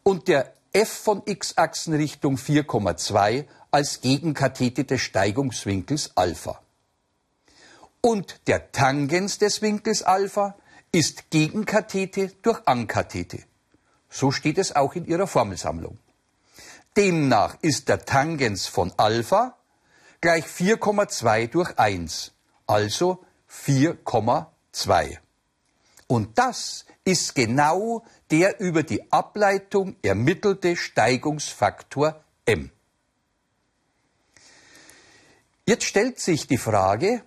und 0.02 0.28
der 0.28 0.56
f 0.72 0.90
von 0.90 1.22
x-Achsenrichtung 1.24 2.38
4,2 2.38 3.46
als 3.70 4.02
Gegenkathete 4.02 4.86
des 4.86 5.02
Steigungswinkels 5.02 6.18
Alpha. 6.18 6.60
Und 8.02 8.40
der 8.48 8.72
Tangens 8.72 9.38
des 9.38 9.62
Winkels 9.62 10.02
Alpha 10.02 10.56
ist 10.92 11.30
Gegenkathete 11.30 12.32
durch 12.42 12.60
Ankathete. 12.66 13.44
So 14.10 14.32
steht 14.32 14.58
es 14.58 14.76
auch 14.76 14.96
in 14.96 15.06
ihrer 15.06 15.28
Formelsammlung. 15.28 16.00
Demnach 16.96 17.58
ist 17.62 17.90
der 17.90 18.06
Tangens 18.06 18.68
von 18.68 18.94
Alpha 18.98 19.58
gleich 20.22 20.46
4,2 20.46 21.48
durch 21.48 21.78
1, 21.78 22.34
also 22.68 23.26
4,2. 23.50 25.18
Und 26.08 26.38
das 26.38 26.86
ist 27.04 27.34
genau 27.34 28.06
der 28.30 28.60
über 28.60 28.84
die 28.84 29.12
Ableitung 29.12 29.96
ermittelte 30.04 30.76
Steigungsfaktor 30.76 32.24
m. 32.46 32.72
Jetzt 35.66 35.86
stellt 35.86 36.20
sich 36.20 36.48
die 36.48 36.58
Frage, 36.58 37.24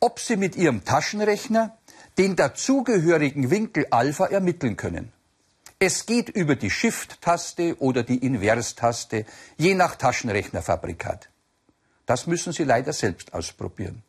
ob 0.00 0.18
Sie 0.18 0.36
mit 0.36 0.56
Ihrem 0.56 0.84
Taschenrechner 0.84 1.76
den 2.18 2.36
dazugehörigen 2.36 3.50
Winkel 3.50 3.86
Alpha 3.90 4.26
ermitteln 4.26 4.76
können. 4.76 5.12
Es 5.84 6.06
geht 6.06 6.28
über 6.28 6.54
die 6.54 6.70
Shift-Taste 6.70 7.74
oder 7.80 8.04
die 8.04 8.18
Invers-Taste, 8.18 9.26
je 9.56 9.74
nach 9.74 9.96
Taschenrechnerfabrikat. 9.96 11.28
Das 12.06 12.28
müssen 12.28 12.52
Sie 12.52 12.62
leider 12.62 12.92
selbst 12.92 13.34
ausprobieren. 13.34 14.04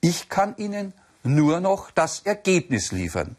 Ich 0.00 0.28
kann 0.28 0.56
Ihnen 0.56 0.92
nur 1.22 1.60
noch 1.60 1.92
das 1.92 2.22
Ergebnis 2.22 2.90
liefern. 2.90 3.36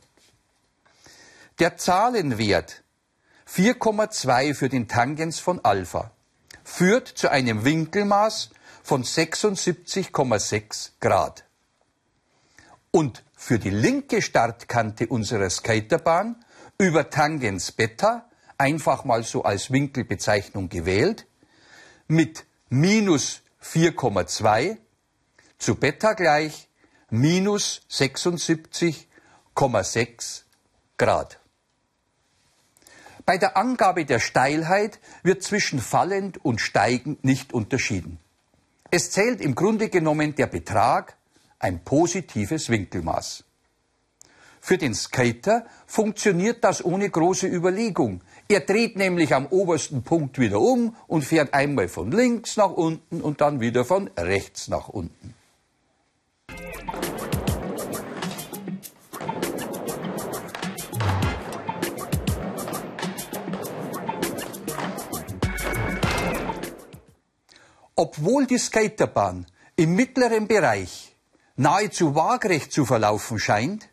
Der 1.59 1.75
Zahlenwert 1.75 2.81
4,2 3.53 4.53
für 4.53 4.69
den 4.69 4.87
Tangens 4.87 5.39
von 5.39 5.59
Alpha 5.65 6.11
führt 6.63 7.09
zu 7.09 7.29
einem 7.29 7.65
Winkelmaß 7.65 8.51
von 8.83 9.03
76,6 9.03 10.91
Grad. 11.01 11.43
Und 12.91 13.21
für 13.35 13.59
die 13.59 13.69
linke 13.69 14.21
Startkante 14.21 15.07
unserer 15.07 15.49
Skaterbahn 15.49 16.37
über 16.81 17.09
Tangens 17.09 17.73
Beta, 17.73 18.29
einfach 18.57 19.03
mal 19.03 19.23
so 19.23 19.43
als 19.43 19.69
Winkelbezeichnung 19.69 20.69
gewählt, 20.69 21.27
mit 22.07 22.45
minus 22.69 23.41
4,2 23.61 24.77
zu 25.57 25.75
Beta 25.75 26.13
gleich 26.13 26.69
minus 27.09 27.81
76,6 27.91 30.43
Grad. 30.97 31.41
Bei 33.25 33.37
der 33.37 33.57
Angabe 33.57 34.05
der 34.05 34.19
Steilheit 34.19 34.99
wird 35.21 35.43
zwischen 35.43 35.79
fallend 35.79 36.45
und 36.45 36.61
steigend 36.61 37.25
nicht 37.25 37.51
unterschieden. 37.51 38.19
Es 38.89 39.11
zählt 39.11 39.41
im 39.41 39.53
Grunde 39.53 39.89
genommen 39.89 40.33
der 40.35 40.47
Betrag, 40.47 41.17
ein 41.59 41.83
positives 41.83 42.69
Winkelmaß. 42.69 43.43
Für 44.61 44.77
den 44.77 44.93
Skater 44.93 45.65
funktioniert 45.87 46.63
das 46.63 46.83
ohne 46.83 47.09
große 47.09 47.47
Überlegung. 47.47 48.21
Er 48.47 48.61
dreht 48.61 48.97
nämlich 48.97 49.33
am 49.33 49.45
obersten 49.47 50.03
Punkt 50.03 50.39
wieder 50.39 50.59
um 50.59 50.95
und 51.07 51.23
fährt 51.23 51.53
einmal 51.53 51.87
von 51.87 52.11
links 52.11 52.57
nach 52.57 52.71
unten 52.71 53.21
und 53.21 53.41
dann 53.41 53.61
wieder 53.61 53.85
von 53.85 54.09
rechts 54.17 54.67
nach 54.67 54.89
unten. 54.89 55.33
Obwohl 67.95 68.45
die 68.45 68.57
Skaterbahn 68.57 69.45
im 69.75 69.93
mittleren 69.93 70.47
Bereich 70.47 71.17
nahezu 71.57 72.15
waagrecht 72.15 72.71
zu 72.71 72.85
verlaufen 72.85 73.39
scheint, 73.39 73.88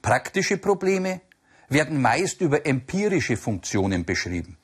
Praktische 0.02 0.58
Probleme 0.58 1.22
werden 1.68 2.00
meist 2.00 2.40
über 2.40 2.66
empirische 2.66 3.36
Funktionen 3.36 4.04
beschrieben. 4.04 4.58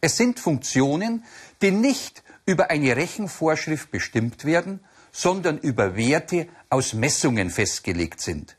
Es 0.00 0.16
sind 0.16 0.38
Funktionen, 0.38 1.24
die 1.60 1.70
nicht 1.70 2.22
über 2.46 2.70
eine 2.70 2.96
Rechenvorschrift 2.96 3.90
bestimmt 3.90 4.44
werden, 4.44 4.80
sondern 5.12 5.58
über 5.58 5.96
Werte 5.96 6.48
aus 6.70 6.94
Messungen 6.94 7.50
festgelegt 7.50 8.20
sind. 8.20 8.56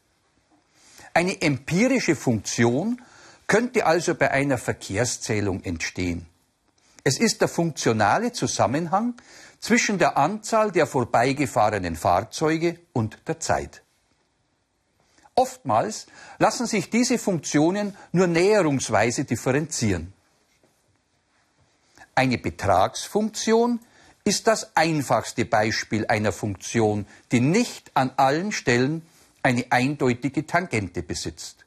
Eine 1.13 1.41
empirische 1.41 2.15
Funktion 2.15 3.01
könnte 3.47 3.85
also 3.85 4.13
bei 4.15 4.31
einer 4.31 4.57
Verkehrszählung 4.57 5.63
entstehen. 5.63 6.25
Es 7.03 7.17
ist 7.17 7.41
der 7.41 7.47
funktionale 7.47 8.31
Zusammenhang 8.31 9.15
zwischen 9.59 9.97
der 9.97 10.17
Anzahl 10.17 10.71
der 10.71 10.85
vorbeigefahrenen 10.85 11.95
Fahrzeuge 11.95 12.79
und 12.93 13.17
der 13.27 13.39
Zeit. 13.39 13.81
Oftmals 15.35 16.07
lassen 16.37 16.67
sich 16.67 16.89
diese 16.89 17.17
Funktionen 17.17 17.95
nur 18.11 18.27
näherungsweise 18.27 19.23
differenzieren. 19.23 20.13
Eine 22.19 22.37
Betragsfunktion 22.37 23.79
ist 24.25 24.47
das 24.47 24.75
einfachste 24.75 25.45
Beispiel 25.45 26.05
einer 26.07 26.33
Funktion, 26.33 27.07
die 27.31 27.39
nicht 27.39 27.91
an 27.93 28.11
allen 28.17 28.51
Stellen 28.51 29.03
eine 29.41 29.65
eindeutige 29.69 30.45
Tangente 30.45 31.01
besitzt. 31.01 31.63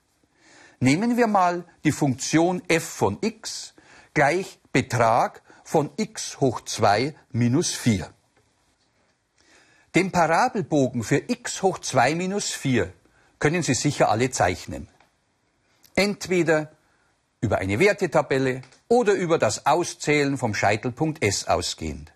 Nehmen 0.79 1.17
wir 1.17 1.27
mal 1.27 1.65
die 1.85 1.91
Funktion 1.91 2.61
f 2.69 2.85
von 2.85 3.17
x 3.23 3.73
gleich 4.13 4.59
Betrag 4.75 5.41
von 5.65 5.89
x 5.97 6.39
hoch 6.39 6.61
2 6.61 7.15
minus 7.31 7.71
4. 7.71 8.13
Den 9.95 10.13
Parabelbogen 10.13 11.03
für 11.03 11.23
x 11.29 11.63
hoch 11.63 11.79
2 11.79 12.15
minus 12.15 12.51
4 12.51 12.93
können 13.39 13.63
Sie 13.63 13.73
sicher 13.73 14.11
alle 14.11 14.31
zeichnen. 14.31 14.87
Entweder 15.95 16.73
über 17.43 17.59
eine 17.59 17.79
Wertetabelle 17.79 18.63
oder 18.89 19.13
über 19.13 19.37
das 19.37 19.67
Auszählen 19.67 20.39
vom 20.39 20.55
Scheitelpunkt 20.55 21.23
S 21.23 21.49
ausgehend. 21.49 22.13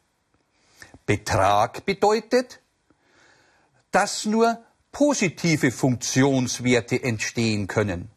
Betrag 1.04 1.84
bedeutet, 1.84 2.60
dass 3.90 4.24
nur 4.24 4.62
positive 4.92 5.72
Funktionswerte 5.72 7.02
entstehen 7.02 7.66
können. 7.66 8.10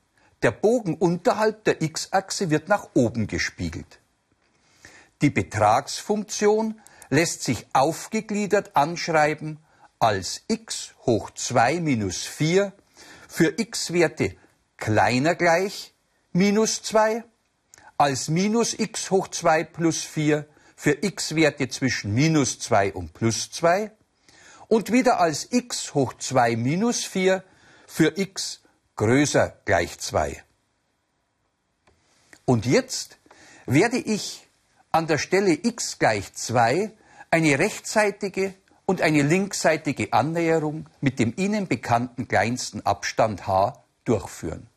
Der 0.44 0.52
Bogen 0.52 0.96
unterhalb 0.96 1.66
der 1.66 1.82
x-Achse 1.82 2.50
wird 2.50 2.70
nach 2.70 2.90
oben 2.94 3.28
gespiegelt. 3.28 4.00
Die 5.22 5.30
Betragsfunktion 5.30 6.80
lässt 7.10 7.44
sich 7.44 7.66
aufgegliedert 7.74 8.76
anschreiben 8.76 9.60
als 10.00 10.44
x 10.48 10.94
hoch 11.06 11.32
2 11.32 11.82
minus 11.82 12.24
4 12.24 12.72
für 13.28 13.54
x-Werte 13.58 14.36
kleiner 14.78 15.36
gleich 15.36 15.94
minus 16.32 16.82
2, 16.84 17.24
als 17.98 18.30
minus 18.30 18.74
x 18.78 19.12
hoch 19.12 19.28
2 19.28 19.64
plus 19.66 20.04
4 20.04 20.46
für 20.76 21.04
x-Werte 21.04 21.70
zwischen 21.70 22.14
minus 22.14 22.60
2 22.60 22.94
und 22.94 23.14
plus 23.14 23.52
2 23.52 23.92
und 24.68 24.92
wieder 24.92 25.20
als 25.20 25.52
x 25.52 25.94
hoch 25.94 26.14
2 26.14 26.56
minus 26.56 27.04
4 27.04 27.44
für 27.88 28.18
x 28.18 28.62
größer 28.96 29.58
gleich 29.66 29.98
2. 30.00 30.44
Und 32.46 32.66
jetzt 32.66 33.18
werde 33.66 33.98
ich 33.98 34.48
an 34.92 35.08
der 35.08 35.18
Stelle 35.18 35.54
x 35.54 36.00
gleich 36.00 36.34
2 36.34 36.92
eine 37.32 37.60
rechtsseitige 37.60 38.54
und 38.86 39.02
eine 39.02 39.22
linksseitige 39.22 40.14
Annäherung 40.14 40.90
mit 41.02 41.20
dem 41.20 41.34
Ihnen 41.38 41.68
bekannten 41.68 42.28
kleinsten 42.28 42.86
Abstand 42.86 43.46
h 43.46 43.84
durchführen. 44.04 44.68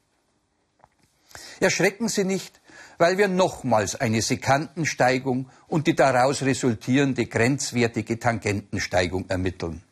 Erschrecken 1.60 2.08
Sie 2.08 2.24
nicht, 2.24 2.60
weil 2.98 3.18
wir 3.18 3.28
nochmals 3.28 3.96
eine 3.96 4.22
Sekantensteigung 4.22 5.50
und 5.68 5.86
die 5.86 5.94
daraus 5.94 6.42
resultierende 6.42 7.26
grenzwertige 7.26 8.18
Tangentensteigung 8.18 9.28
ermitteln. 9.28 9.82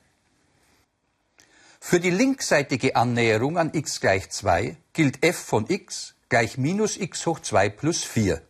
Für 1.81 1.98
die 1.98 2.11
linksseitige 2.11 2.94
Annäherung 2.94 3.57
an 3.57 3.70
x 3.72 4.00
gleich 4.00 4.31
2 4.31 4.76
gilt 4.92 5.24
f 5.24 5.37
von 5.37 5.68
x 5.68 6.14
gleich 6.29 6.59
minus 6.59 6.96
x 6.96 7.24
hoch 7.26 7.40
2 7.40 7.70
plus 7.70 8.05
4. 8.05 8.42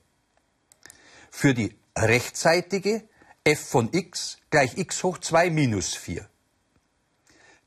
Für 1.30 1.54
die 1.54 1.74
rechtsseitige 1.96 3.04
f 3.44 3.60
von 3.60 3.88
x 3.92 4.38
gleich 4.50 4.76
x 4.76 5.02
hoch 5.04 5.18
2 5.18 5.48
minus 5.50 5.94
4. 5.94 6.28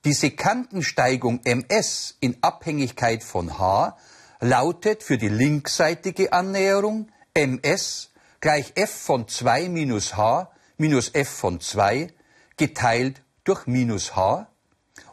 Die 0.06 0.14
Sekantensteigung 0.14 1.40
ms 1.46 2.18
in 2.20 2.38
Abhängigkeit 2.42 3.24
von 3.24 3.58
h 3.58 3.98
lautet 4.44 5.04
für 5.04 5.18
die 5.18 5.30
linksseitige 5.30 6.34
Annäherung 6.34 7.08
ms 7.34 8.12
gleich 8.42 8.74
f 8.76 8.92
von 8.92 9.28
2 9.30 9.70
minus 9.70 10.18
h 10.18 10.52
minus 10.78 11.12
f 11.14 11.30
von 11.30 11.62
2 11.62 12.14
geteilt 12.58 13.22
durch 13.46 13.68
minus 13.68 14.18
h 14.18 14.50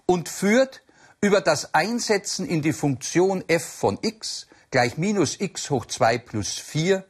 und 0.05 0.29
führt 0.29 0.83
über 1.21 1.41
das 1.41 1.75
Einsetzen 1.75 2.45
in 2.45 2.61
die 2.61 2.73
Funktion 2.73 3.45
f 3.47 3.65
von 3.65 3.99
x 4.03 4.49
gleich 4.73 4.99
minus 4.99 5.41
x 5.41 5.71
hoch 5.71 5.87
2 5.87 6.19
plus 6.19 6.59
4 6.59 7.05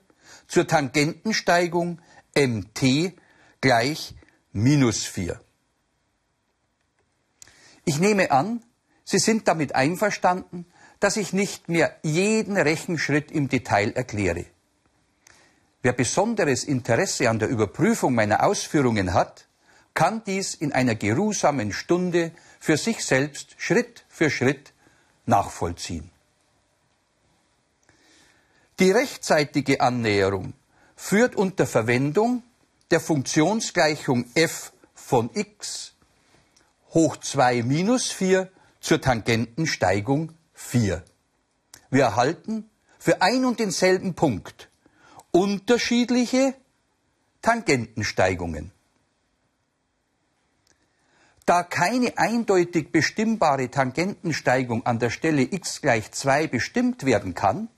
zur 0.47 0.67
Tangentensteigung 0.67 2.03
mt 2.35 3.15
gleich 3.63 4.15
minus 4.53 5.05
4. 5.05 5.41
Ich 7.87 7.99
nehme 7.99 8.31
an, 8.31 8.63
Sie 9.05 9.19
sind 9.19 9.49
damit 9.49 9.75
einverstanden, 9.75 10.67
dass 11.01 11.17
ich 11.17 11.33
nicht 11.33 11.69
mehr 11.69 11.97
jeden 12.03 12.57
Rechenschritt 12.57 13.31
im 13.31 13.49
Detail 13.49 13.93
erkläre. 13.93 14.45
Wer 15.83 15.95
besonderes 15.95 16.65
Interesse 16.65 17.31
an 17.31 17.39
der 17.39 17.49
Überprüfung 17.49 18.15
meiner 18.15 18.45
Ausführungen 18.45 19.15
hat, 19.15 19.47
kann 19.95 20.23
dies 20.25 20.55
in 20.55 20.73
einer 20.73 20.95
geruhsamen 20.95 21.73
Stunde 21.73 22.33
für 22.61 22.77
sich 22.77 23.05
selbst 23.05 23.55
Schritt 23.57 24.05
für 24.09 24.31
Schritt 24.31 24.73
nachvollziehen. 25.25 26.11
Die 28.79 28.91
rechtzeitige 28.91 29.81
Annäherung 29.81 30.53
führt 30.97 31.35
unter 31.35 31.67
Verwendung 31.67 32.43
der 32.91 33.01
Funktionsgleichung 33.01 34.27
f 34.35 34.73
von 34.95 35.31
x 35.33 35.95
hoch 36.93 37.17
2 37.17 37.63
minus 37.63 38.11
4 38.11 38.51
zur 38.81 39.01
Tangentensteigung 39.01 40.33
4. 40.61 41.03
Wir 41.91 42.05
erhalten 42.05 42.71
für 42.99 43.23
ein 43.23 43.45
und 43.45 43.59
denselben 43.59 44.15
Punkt 44.15 44.71
unterschiedliche 45.33 46.55
Tangentensteigungen. 47.43 48.71
Da 51.45 51.65
keine 51.65 52.17
eindeutig 52.19 52.93
bestimmbare 52.93 53.69
Tangentensteigung 53.71 54.87
an 54.87 55.01
der 55.01 55.11
Stelle 55.11 55.43
x 55.43 55.81
gleich 55.81 56.13
2 56.13 56.47
bestimmt 56.47 57.05
werden 57.05 57.35
kann, 57.35 57.69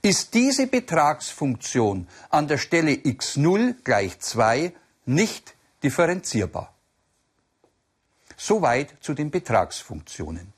ist 0.00 0.34
diese 0.34 0.66
Betragsfunktion 0.66 2.08
an 2.30 2.48
der 2.48 2.58
Stelle 2.58 2.92
x0 2.92 3.76
gleich 3.84 4.18
2 4.18 4.72
nicht 5.04 5.54
differenzierbar. 5.84 6.74
Soweit 8.36 8.96
zu 9.00 9.14
den 9.14 9.30
Betragsfunktionen. 9.30 10.52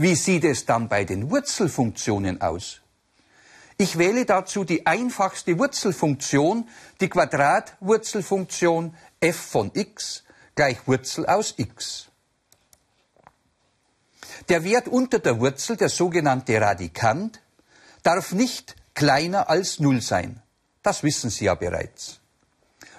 Wie 0.00 0.14
sieht 0.14 0.44
es 0.44 0.64
dann 0.64 0.88
bei 0.88 1.04
den 1.04 1.28
Wurzelfunktionen 1.28 2.40
aus? 2.40 2.82
Ich 3.78 3.98
wähle 3.98 4.24
dazu 4.24 4.62
die 4.62 4.86
einfachste 4.86 5.58
Wurzelfunktion, 5.58 6.68
die 7.00 7.08
Quadratwurzelfunktion 7.08 8.94
f 9.18 9.36
von 9.36 9.72
x 9.74 10.22
gleich 10.54 10.86
Wurzel 10.86 11.26
aus 11.26 11.54
x. 11.56 12.06
Der 14.48 14.62
Wert 14.62 14.86
unter 14.86 15.18
der 15.18 15.40
Wurzel, 15.40 15.76
der 15.76 15.88
sogenannte 15.88 16.60
Radikant, 16.60 17.40
darf 18.04 18.30
nicht 18.30 18.76
kleiner 18.94 19.50
als 19.50 19.80
0 19.80 20.00
sein. 20.00 20.40
Das 20.84 21.02
wissen 21.02 21.30
Sie 21.30 21.46
ja 21.46 21.56
bereits. 21.56 22.20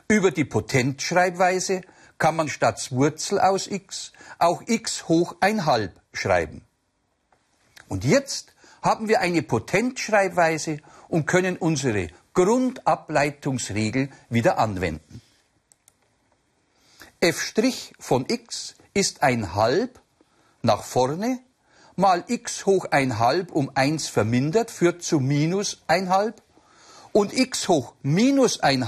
Über 0.10 0.32
die 0.32 0.44
Potenzschreibweise 0.44 1.82
kann 2.18 2.36
man 2.36 2.50
statt 2.50 2.92
Wurzel 2.92 3.40
aus 3.40 3.68
x 3.68 4.12
auch 4.38 4.64
x 4.68 5.08
hoch 5.08 5.38
1 5.40 5.64
schreiben. 6.12 6.66
Und 7.90 8.06
jetzt 8.06 8.54
haben 8.82 9.10
wir 9.10 9.20
eine 9.20 9.42
Potenzschreibweise 9.42 10.78
und 11.10 11.26
können 11.26 11.58
unsere 11.58 12.08
Grundableitungsregel 12.34 14.10
wieder 14.30 14.58
anwenden. 14.58 15.22
f' 17.20 17.54
von 18.00 18.26
x 18.30 18.76
ist 18.94 19.24
ein 19.24 19.54
halb 19.54 20.00
nach 20.62 20.84
vorne 20.84 21.40
mal 21.96 22.24
x 22.28 22.66
hoch 22.66 22.86
1 22.92 23.52
um 23.52 23.72
1 23.74 24.08
vermindert 24.08 24.72
führt 24.72 25.04
zu 25.04 25.20
minus 25.20 25.82
1 25.88 26.36
und 27.12 27.38
x 27.38 27.68
hoch 27.68 27.94
minus 28.04 28.62
1 28.62 28.88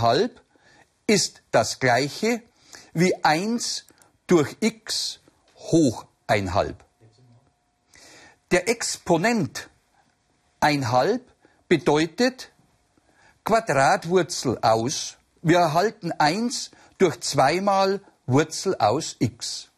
ist 1.07 1.41
das 1.51 1.79
gleiche 1.79 2.41
wie 2.93 3.13
1 3.21 3.85
durch 4.27 4.55
x 4.61 5.19
hoch 5.57 6.05
1 6.27 6.51
Der 8.51 8.67
Exponent 8.67 9.69
1 10.59 10.85
bedeutet 11.69 12.51
Quadratwurzel 13.45 14.59
aus. 14.61 15.15
Wir 15.41 15.59
erhalten 15.59 16.11
1 16.11 16.71
durch 16.97 17.21
2 17.21 17.61
mal 17.61 18.01
Wurzel 18.25 18.75
aus 18.75 19.15
x. 19.19 19.69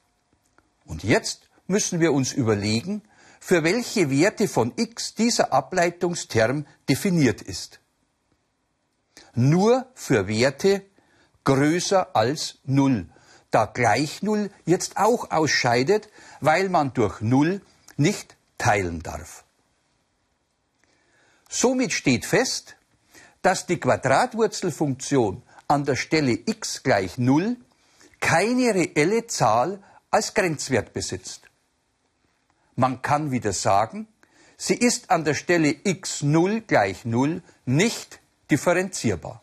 Und 0.85 1.03
jetzt 1.03 1.49
müssen 1.67 1.99
wir 1.99 2.13
uns 2.13 2.33
überlegen, 2.33 3.03
für 3.39 3.63
welche 3.63 4.09
Werte 4.09 4.47
von 4.47 4.73
x 4.75 5.13
dieser 5.13 5.53
Ableitungsterm 5.53 6.65
definiert 6.89 7.43
ist. 7.43 7.79
Nur 9.35 9.85
für 9.93 10.27
Werte 10.27 10.83
größer 11.43 12.15
als 12.15 12.57
0, 12.63 13.07
da 13.51 13.67
gleich 13.67 14.23
0 14.23 14.49
jetzt 14.65 14.97
auch 14.97 15.29
ausscheidet, 15.29 16.09
weil 16.41 16.69
man 16.69 16.91
durch 16.95 17.21
0 17.21 17.61
nicht 17.97 18.35
teilen 18.57 19.01
darf. 19.01 19.43
Somit 21.49 21.93
steht 21.93 22.25
fest, 22.25 22.75
dass 23.41 23.65
die 23.65 23.79
Quadratwurzelfunktion 23.79 25.43
an 25.67 25.85
der 25.85 25.95
Stelle 25.95 26.39
x 26.45 26.81
gleich 26.83 27.17
0 27.17 27.57
keine 28.19 28.73
reelle 28.73 29.27
Zahl 29.27 29.83
als 30.09 30.33
Grenzwert 30.33 30.93
besitzt. 30.93 31.41
Man 32.75 33.01
kann 33.01 33.31
wieder 33.31 33.53
sagen, 33.53 34.07
sie 34.57 34.75
ist 34.75 35.11
an 35.11 35.25
der 35.25 35.33
Stelle 35.33 35.69
x0 35.69 36.61
gleich 36.61 37.05
0 37.05 37.43
nicht 37.65 38.19
differenzierbar. 38.49 39.41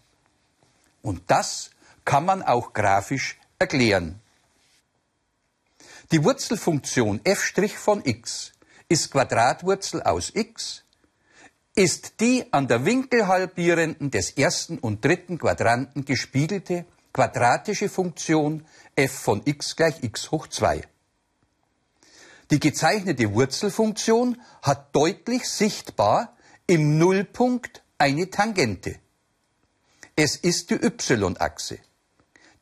Und 1.03 1.31
das 1.31 1.71
kann 2.05 2.25
man 2.25 2.43
auch 2.43 2.73
grafisch 2.73 3.39
erklären. 3.59 4.21
Die 6.11 6.25
Wurzelfunktion 6.25 7.21
f' 7.25 7.53
von 7.77 8.05
x 8.05 8.53
ist 8.91 9.13
Quadratwurzel 9.13 10.03
aus 10.03 10.33
x 10.35 10.83
ist 11.77 12.21
die 12.21 12.45
an 12.53 12.67
der 12.67 12.85
Winkelhalbierenden 12.85 14.11
des 14.11 14.33
ersten 14.33 14.79
und 14.79 15.05
dritten 15.05 15.39
Quadranten 15.39 16.05
gespiegelte 16.05 16.85
quadratische 17.13 17.89
Funktion 17.89 18.67
f 18.97 19.13
von 19.13 19.43
x 19.45 19.77
gleich 19.77 20.03
x 20.03 20.33
hoch 20.33 20.49
2. 20.49 20.83
Die 22.51 22.59
gezeichnete 22.59 23.33
Wurzelfunktion 23.33 24.41
hat 24.63 24.95
deutlich 24.95 25.49
sichtbar 25.49 26.37
im 26.67 26.99
Nullpunkt 26.99 27.85
eine 27.97 28.29
Tangente. 28.29 28.97
Es 30.17 30.35
ist 30.35 30.71
die 30.71 30.75
y-Achse, 30.75 31.79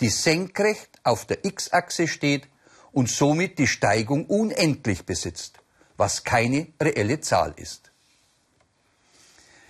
die 0.03 0.11
senkrecht 0.11 0.91
auf 1.05 1.25
der 1.25 1.45
x-Achse 1.47 2.07
steht 2.07 2.47
und 2.93 3.09
somit 3.09 3.59
die 3.59 3.67
Steigung 3.67 4.27
unendlich 4.27 5.07
besitzt, 5.07 5.59
was 5.99 6.25
keine 6.25 6.69
reelle 6.81 7.21
Zahl 7.21 7.53
ist. 7.57 7.91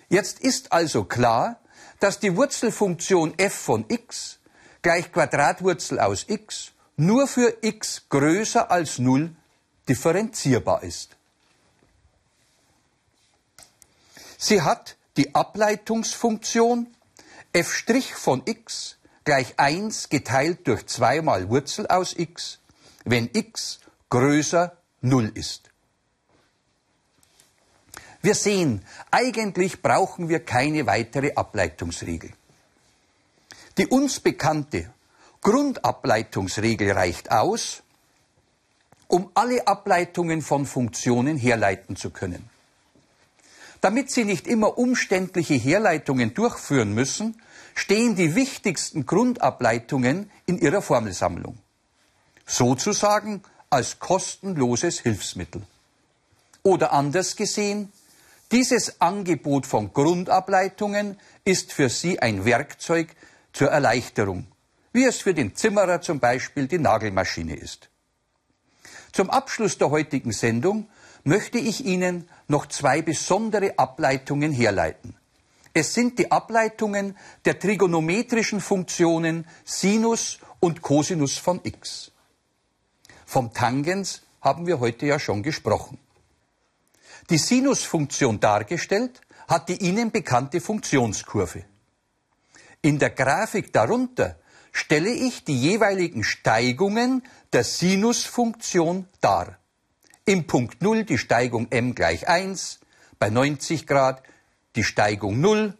Jetzt 0.08 0.38
ist 0.38 0.72
also 0.72 1.04
klar, 1.04 1.60
dass 1.98 2.20
die 2.20 2.36
Wurzelfunktion 2.36 3.36
f 3.38 3.54
von 3.54 3.84
x 3.88 4.38
gleich 4.82 5.10
Quadratwurzel 5.10 5.98
aus 5.98 6.26
x 6.28 6.70
nur 6.96 7.26
für 7.26 7.58
x 7.62 8.04
größer 8.08 8.70
als 8.70 8.98
0 8.98 9.34
differenzierbar 9.88 10.82
ist. 10.82 11.16
Sie 14.38 14.62
hat 14.62 14.96
die 15.16 15.34
Ableitungsfunktion 15.34 16.94
f' 17.52 17.84
von 18.14 18.42
x 18.44 18.96
gleich 19.24 19.58
1 19.58 20.08
geteilt 20.10 20.66
durch 20.66 20.86
2 20.86 21.22
mal 21.22 21.48
Wurzel 21.48 21.86
aus 21.88 22.14
x, 22.16 22.60
wenn 23.04 23.28
x 23.32 23.80
größer 24.10 24.76
0 25.00 25.32
ist. 25.34 25.67
Wir 28.20 28.34
sehen, 28.34 28.84
eigentlich 29.10 29.80
brauchen 29.80 30.28
wir 30.28 30.44
keine 30.44 30.86
weitere 30.86 31.34
Ableitungsregel. 31.34 32.30
Die 33.78 33.86
uns 33.86 34.18
bekannte 34.18 34.90
Grundableitungsregel 35.40 36.92
reicht 36.92 37.30
aus, 37.30 37.82
um 39.06 39.30
alle 39.34 39.66
Ableitungen 39.66 40.42
von 40.42 40.66
Funktionen 40.66 41.36
herleiten 41.36 41.96
zu 41.96 42.10
können. 42.10 42.50
Damit 43.80 44.10
Sie 44.10 44.24
nicht 44.24 44.48
immer 44.48 44.76
umständliche 44.76 45.54
Herleitungen 45.54 46.34
durchführen 46.34 46.92
müssen, 46.92 47.40
stehen 47.76 48.16
die 48.16 48.34
wichtigsten 48.34 49.06
Grundableitungen 49.06 50.30
in 50.46 50.58
Ihrer 50.58 50.82
Formelsammlung. 50.82 51.56
Sozusagen 52.44 53.42
als 53.70 54.00
kostenloses 54.00 55.00
Hilfsmittel. 55.00 55.62
Oder 56.64 56.92
anders 56.92 57.36
gesehen, 57.36 57.92
dieses 58.50 59.00
Angebot 59.00 59.66
von 59.66 59.92
Grundableitungen 59.92 61.18
ist 61.44 61.72
für 61.72 61.88
Sie 61.88 62.18
ein 62.20 62.44
Werkzeug 62.44 63.08
zur 63.52 63.68
Erleichterung, 63.68 64.46
wie 64.92 65.04
es 65.04 65.20
für 65.20 65.34
den 65.34 65.54
Zimmerer 65.54 66.00
zum 66.00 66.20
Beispiel 66.20 66.66
die 66.66 66.78
Nagelmaschine 66.78 67.56
ist. 67.56 67.90
Zum 69.12 69.30
Abschluss 69.30 69.78
der 69.78 69.90
heutigen 69.90 70.32
Sendung 70.32 70.88
möchte 71.24 71.58
ich 71.58 71.84
Ihnen 71.84 72.28
noch 72.46 72.66
zwei 72.66 73.02
besondere 73.02 73.78
Ableitungen 73.78 74.52
herleiten. 74.52 75.14
Es 75.74 75.94
sind 75.94 76.18
die 76.18 76.30
Ableitungen 76.30 77.16
der 77.44 77.58
trigonometrischen 77.58 78.60
Funktionen 78.60 79.46
Sinus 79.64 80.38
und 80.60 80.82
Cosinus 80.82 81.36
von 81.36 81.60
x. 81.62 82.12
Vom 83.26 83.52
Tangens 83.52 84.22
haben 84.40 84.66
wir 84.66 84.80
heute 84.80 85.06
ja 85.06 85.18
schon 85.18 85.42
gesprochen. 85.42 85.98
Die 87.30 87.38
Sinusfunktion 87.38 88.40
dargestellt 88.40 89.20
hat 89.48 89.68
die 89.68 89.76
Ihnen 89.84 90.10
bekannte 90.10 90.62
Funktionskurve. 90.62 91.64
In 92.80 92.98
der 92.98 93.10
Grafik 93.10 93.70
darunter 93.72 94.38
stelle 94.72 95.10
ich 95.10 95.44
die 95.44 95.58
jeweiligen 95.58 96.24
Steigungen 96.24 97.22
der 97.52 97.64
Sinusfunktion 97.64 99.08
dar. 99.20 99.58
Im 100.24 100.46
Punkt 100.46 100.80
0 100.80 101.04
die 101.04 101.18
Steigung 101.18 101.66
m 101.70 101.94
gleich 101.94 102.28
1, 102.28 102.80
bei 103.18 103.28
90 103.28 103.86
Grad 103.86 104.22
die 104.74 104.84
Steigung 104.84 105.40
0 105.40 105.76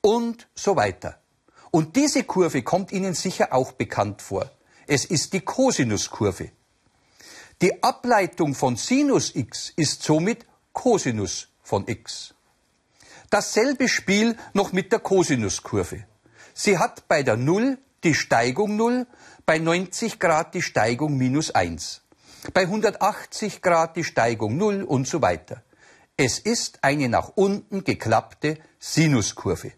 und 0.00 0.48
so 0.56 0.74
weiter. 0.74 1.20
Und 1.70 1.94
diese 1.94 2.24
Kurve 2.24 2.62
kommt 2.62 2.90
Ihnen 2.90 3.14
sicher 3.14 3.52
auch 3.52 3.72
bekannt 3.72 4.22
vor. 4.22 4.50
Es 4.88 5.04
ist 5.04 5.34
die 5.34 5.40
Cosinuskurve. 5.40 6.50
Die 7.62 7.82
Ableitung 7.82 8.54
von 8.54 8.74
Sinus 8.76 9.36
x 9.36 9.72
ist 9.76 10.02
somit 10.02 10.46
Cosinus 10.72 11.48
von 11.62 11.86
x. 11.86 12.34
Dasselbe 13.30 13.88
Spiel 13.88 14.36
noch 14.54 14.72
mit 14.72 14.92
der 14.92 14.98
Cosinuskurve. 14.98 16.04
Sie 16.54 16.78
hat 16.78 17.06
bei 17.08 17.22
der 17.22 17.36
0 17.36 17.78
die 18.02 18.14
Steigung 18.14 18.76
0, 18.76 19.06
bei 19.46 19.58
90 19.58 20.18
Grad 20.18 20.54
die 20.54 20.62
Steigung 20.62 21.16
minus 21.16 21.50
1, 21.50 22.02
bei 22.52 22.62
180 22.62 23.62
Grad 23.62 23.96
die 23.96 24.04
Steigung 24.04 24.56
0 24.56 24.82
und 24.82 25.06
so 25.06 25.22
weiter. 25.22 25.62
Es 26.16 26.38
ist 26.38 26.82
eine 26.82 27.08
nach 27.08 27.32
unten 27.34 27.84
geklappte 27.84 28.58
Sinuskurve. 28.78 29.72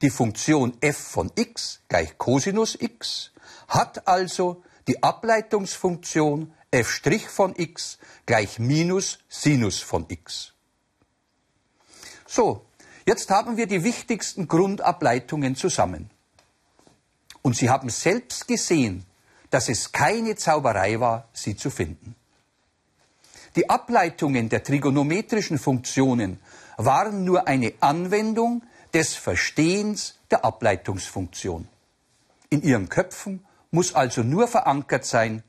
Die 0.00 0.10
Funktion 0.10 0.76
f 0.80 0.96
von 0.96 1.32
x 1.34 1.80
gleich 1.88 2.16
Cosinus 2.16 2.76
x 2.80 3.32
hat 3.66 4.06
also 4.06 4.62
die 4.86 5.02
Ableitungsfunktion 5.02 6.52
f' 6.70 7.00
von 7.28 7.54
x 7.56 7.98
gleich 8.26 8.58
minus 8.58 9.18
Sinus 9.28 9.80
von 9.80 10.06
x. 10.08 10.52
So, 12.26 12.66
jetzt 13.06 13.30
haben 13.30 13.56
wir 13.56 13.66
die 13.66 13.84
wichtigsten 13.84 14.48
Grundableitungen 14.48 15.56
zusammen. 15.56 16.10
Und 17.42 17.56
Sie 17.56 17.70
haben 17.70 17.88
selbst 17.88 18.46
gesehen, 18.46 19.06
dass 19.50 19.68
es 19.68 19.92
keine 19.92 20.36
Zauberei 20.36 21.00
war, 21.00 21.28
sie 21.32 21.56
zu 21.56 21.70
finden. 21.70 22.14
Die 23.56 23.70
Ableitungen 23.70 24.50
der 24.50 24.62
trigonometrischen 24.62 25.58
Funktionen 25.58 26.38
waren 26.76 27.24
nur 27.24 27.48
eine 27.48 27.72
Anwendung 27.80 28.62
des 28.92 29.14
Verstehens 29.14 30.16
der 30.30 30.44
Ableitungsfunktion. 30.44 31.66
In 32.50 32.62
Ihren 32.62 32.88
Köpfen 32.88 33.44
muss 33.70 33.94
also 33.94 34.22
nur 34.22 34.48
verankert 34.48 35.04
sein, 35.04 35.42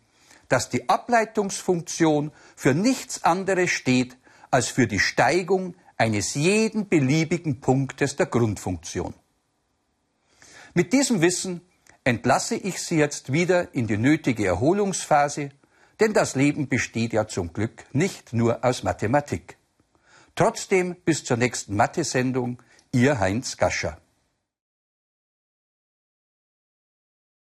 dass 0.49 0.69
die 0.69 0.89
Ableitungsfunktion 0.89 2.31
für 2.55 2.73
nichts 2.73 3.23
anderes 3.23 3.69
steht 3.69 4.17
als 4.51 4.67
für 4.67 4.87
die 4.87 4.99
Steigung 4.99 5.75
eines 5.97 6.33
jeden 6.33 6.89
beliebigen 6.89 7.61
Punktes 7.61 8.15
der 8.15 8.25
Grundfunktion. 8.25 9.13
Mit 10.73 10.93
diesem 10.93 11.21
Wissen 11.21 11.61
entlasse 12.03 12.55
ich 12.55 12.81
Sie 12.81 12.97
jetzt 12.97 13.31
wieder 13.31 13.73
in 13.73 13.87
die 13.87 13.97
nötige 13.97 14.47
Erholungsphase, 14.47 15.51
denn 15.99 16.13
das 16.13 16.35
Leben 16.35 16.67
besteht 16.67 17.13
ja 17.13 17.27
zum 17.27 17.53
Glück 17.53 17.85
nicht 17.93 18.33
nur 18.33 18.63
aus 18.63 18.83
Mathematik. 18.83 19.57
Trotzdem 20.35 20.95
bis 21.03 21.23
zur 21.25 21.37
nächsten 21.37 21.75
Mathe-Sendung, 21.75 22.61
Ihr 22.91 23.19
Heinz 23.19 23.57
Gascher. 23.57 23.99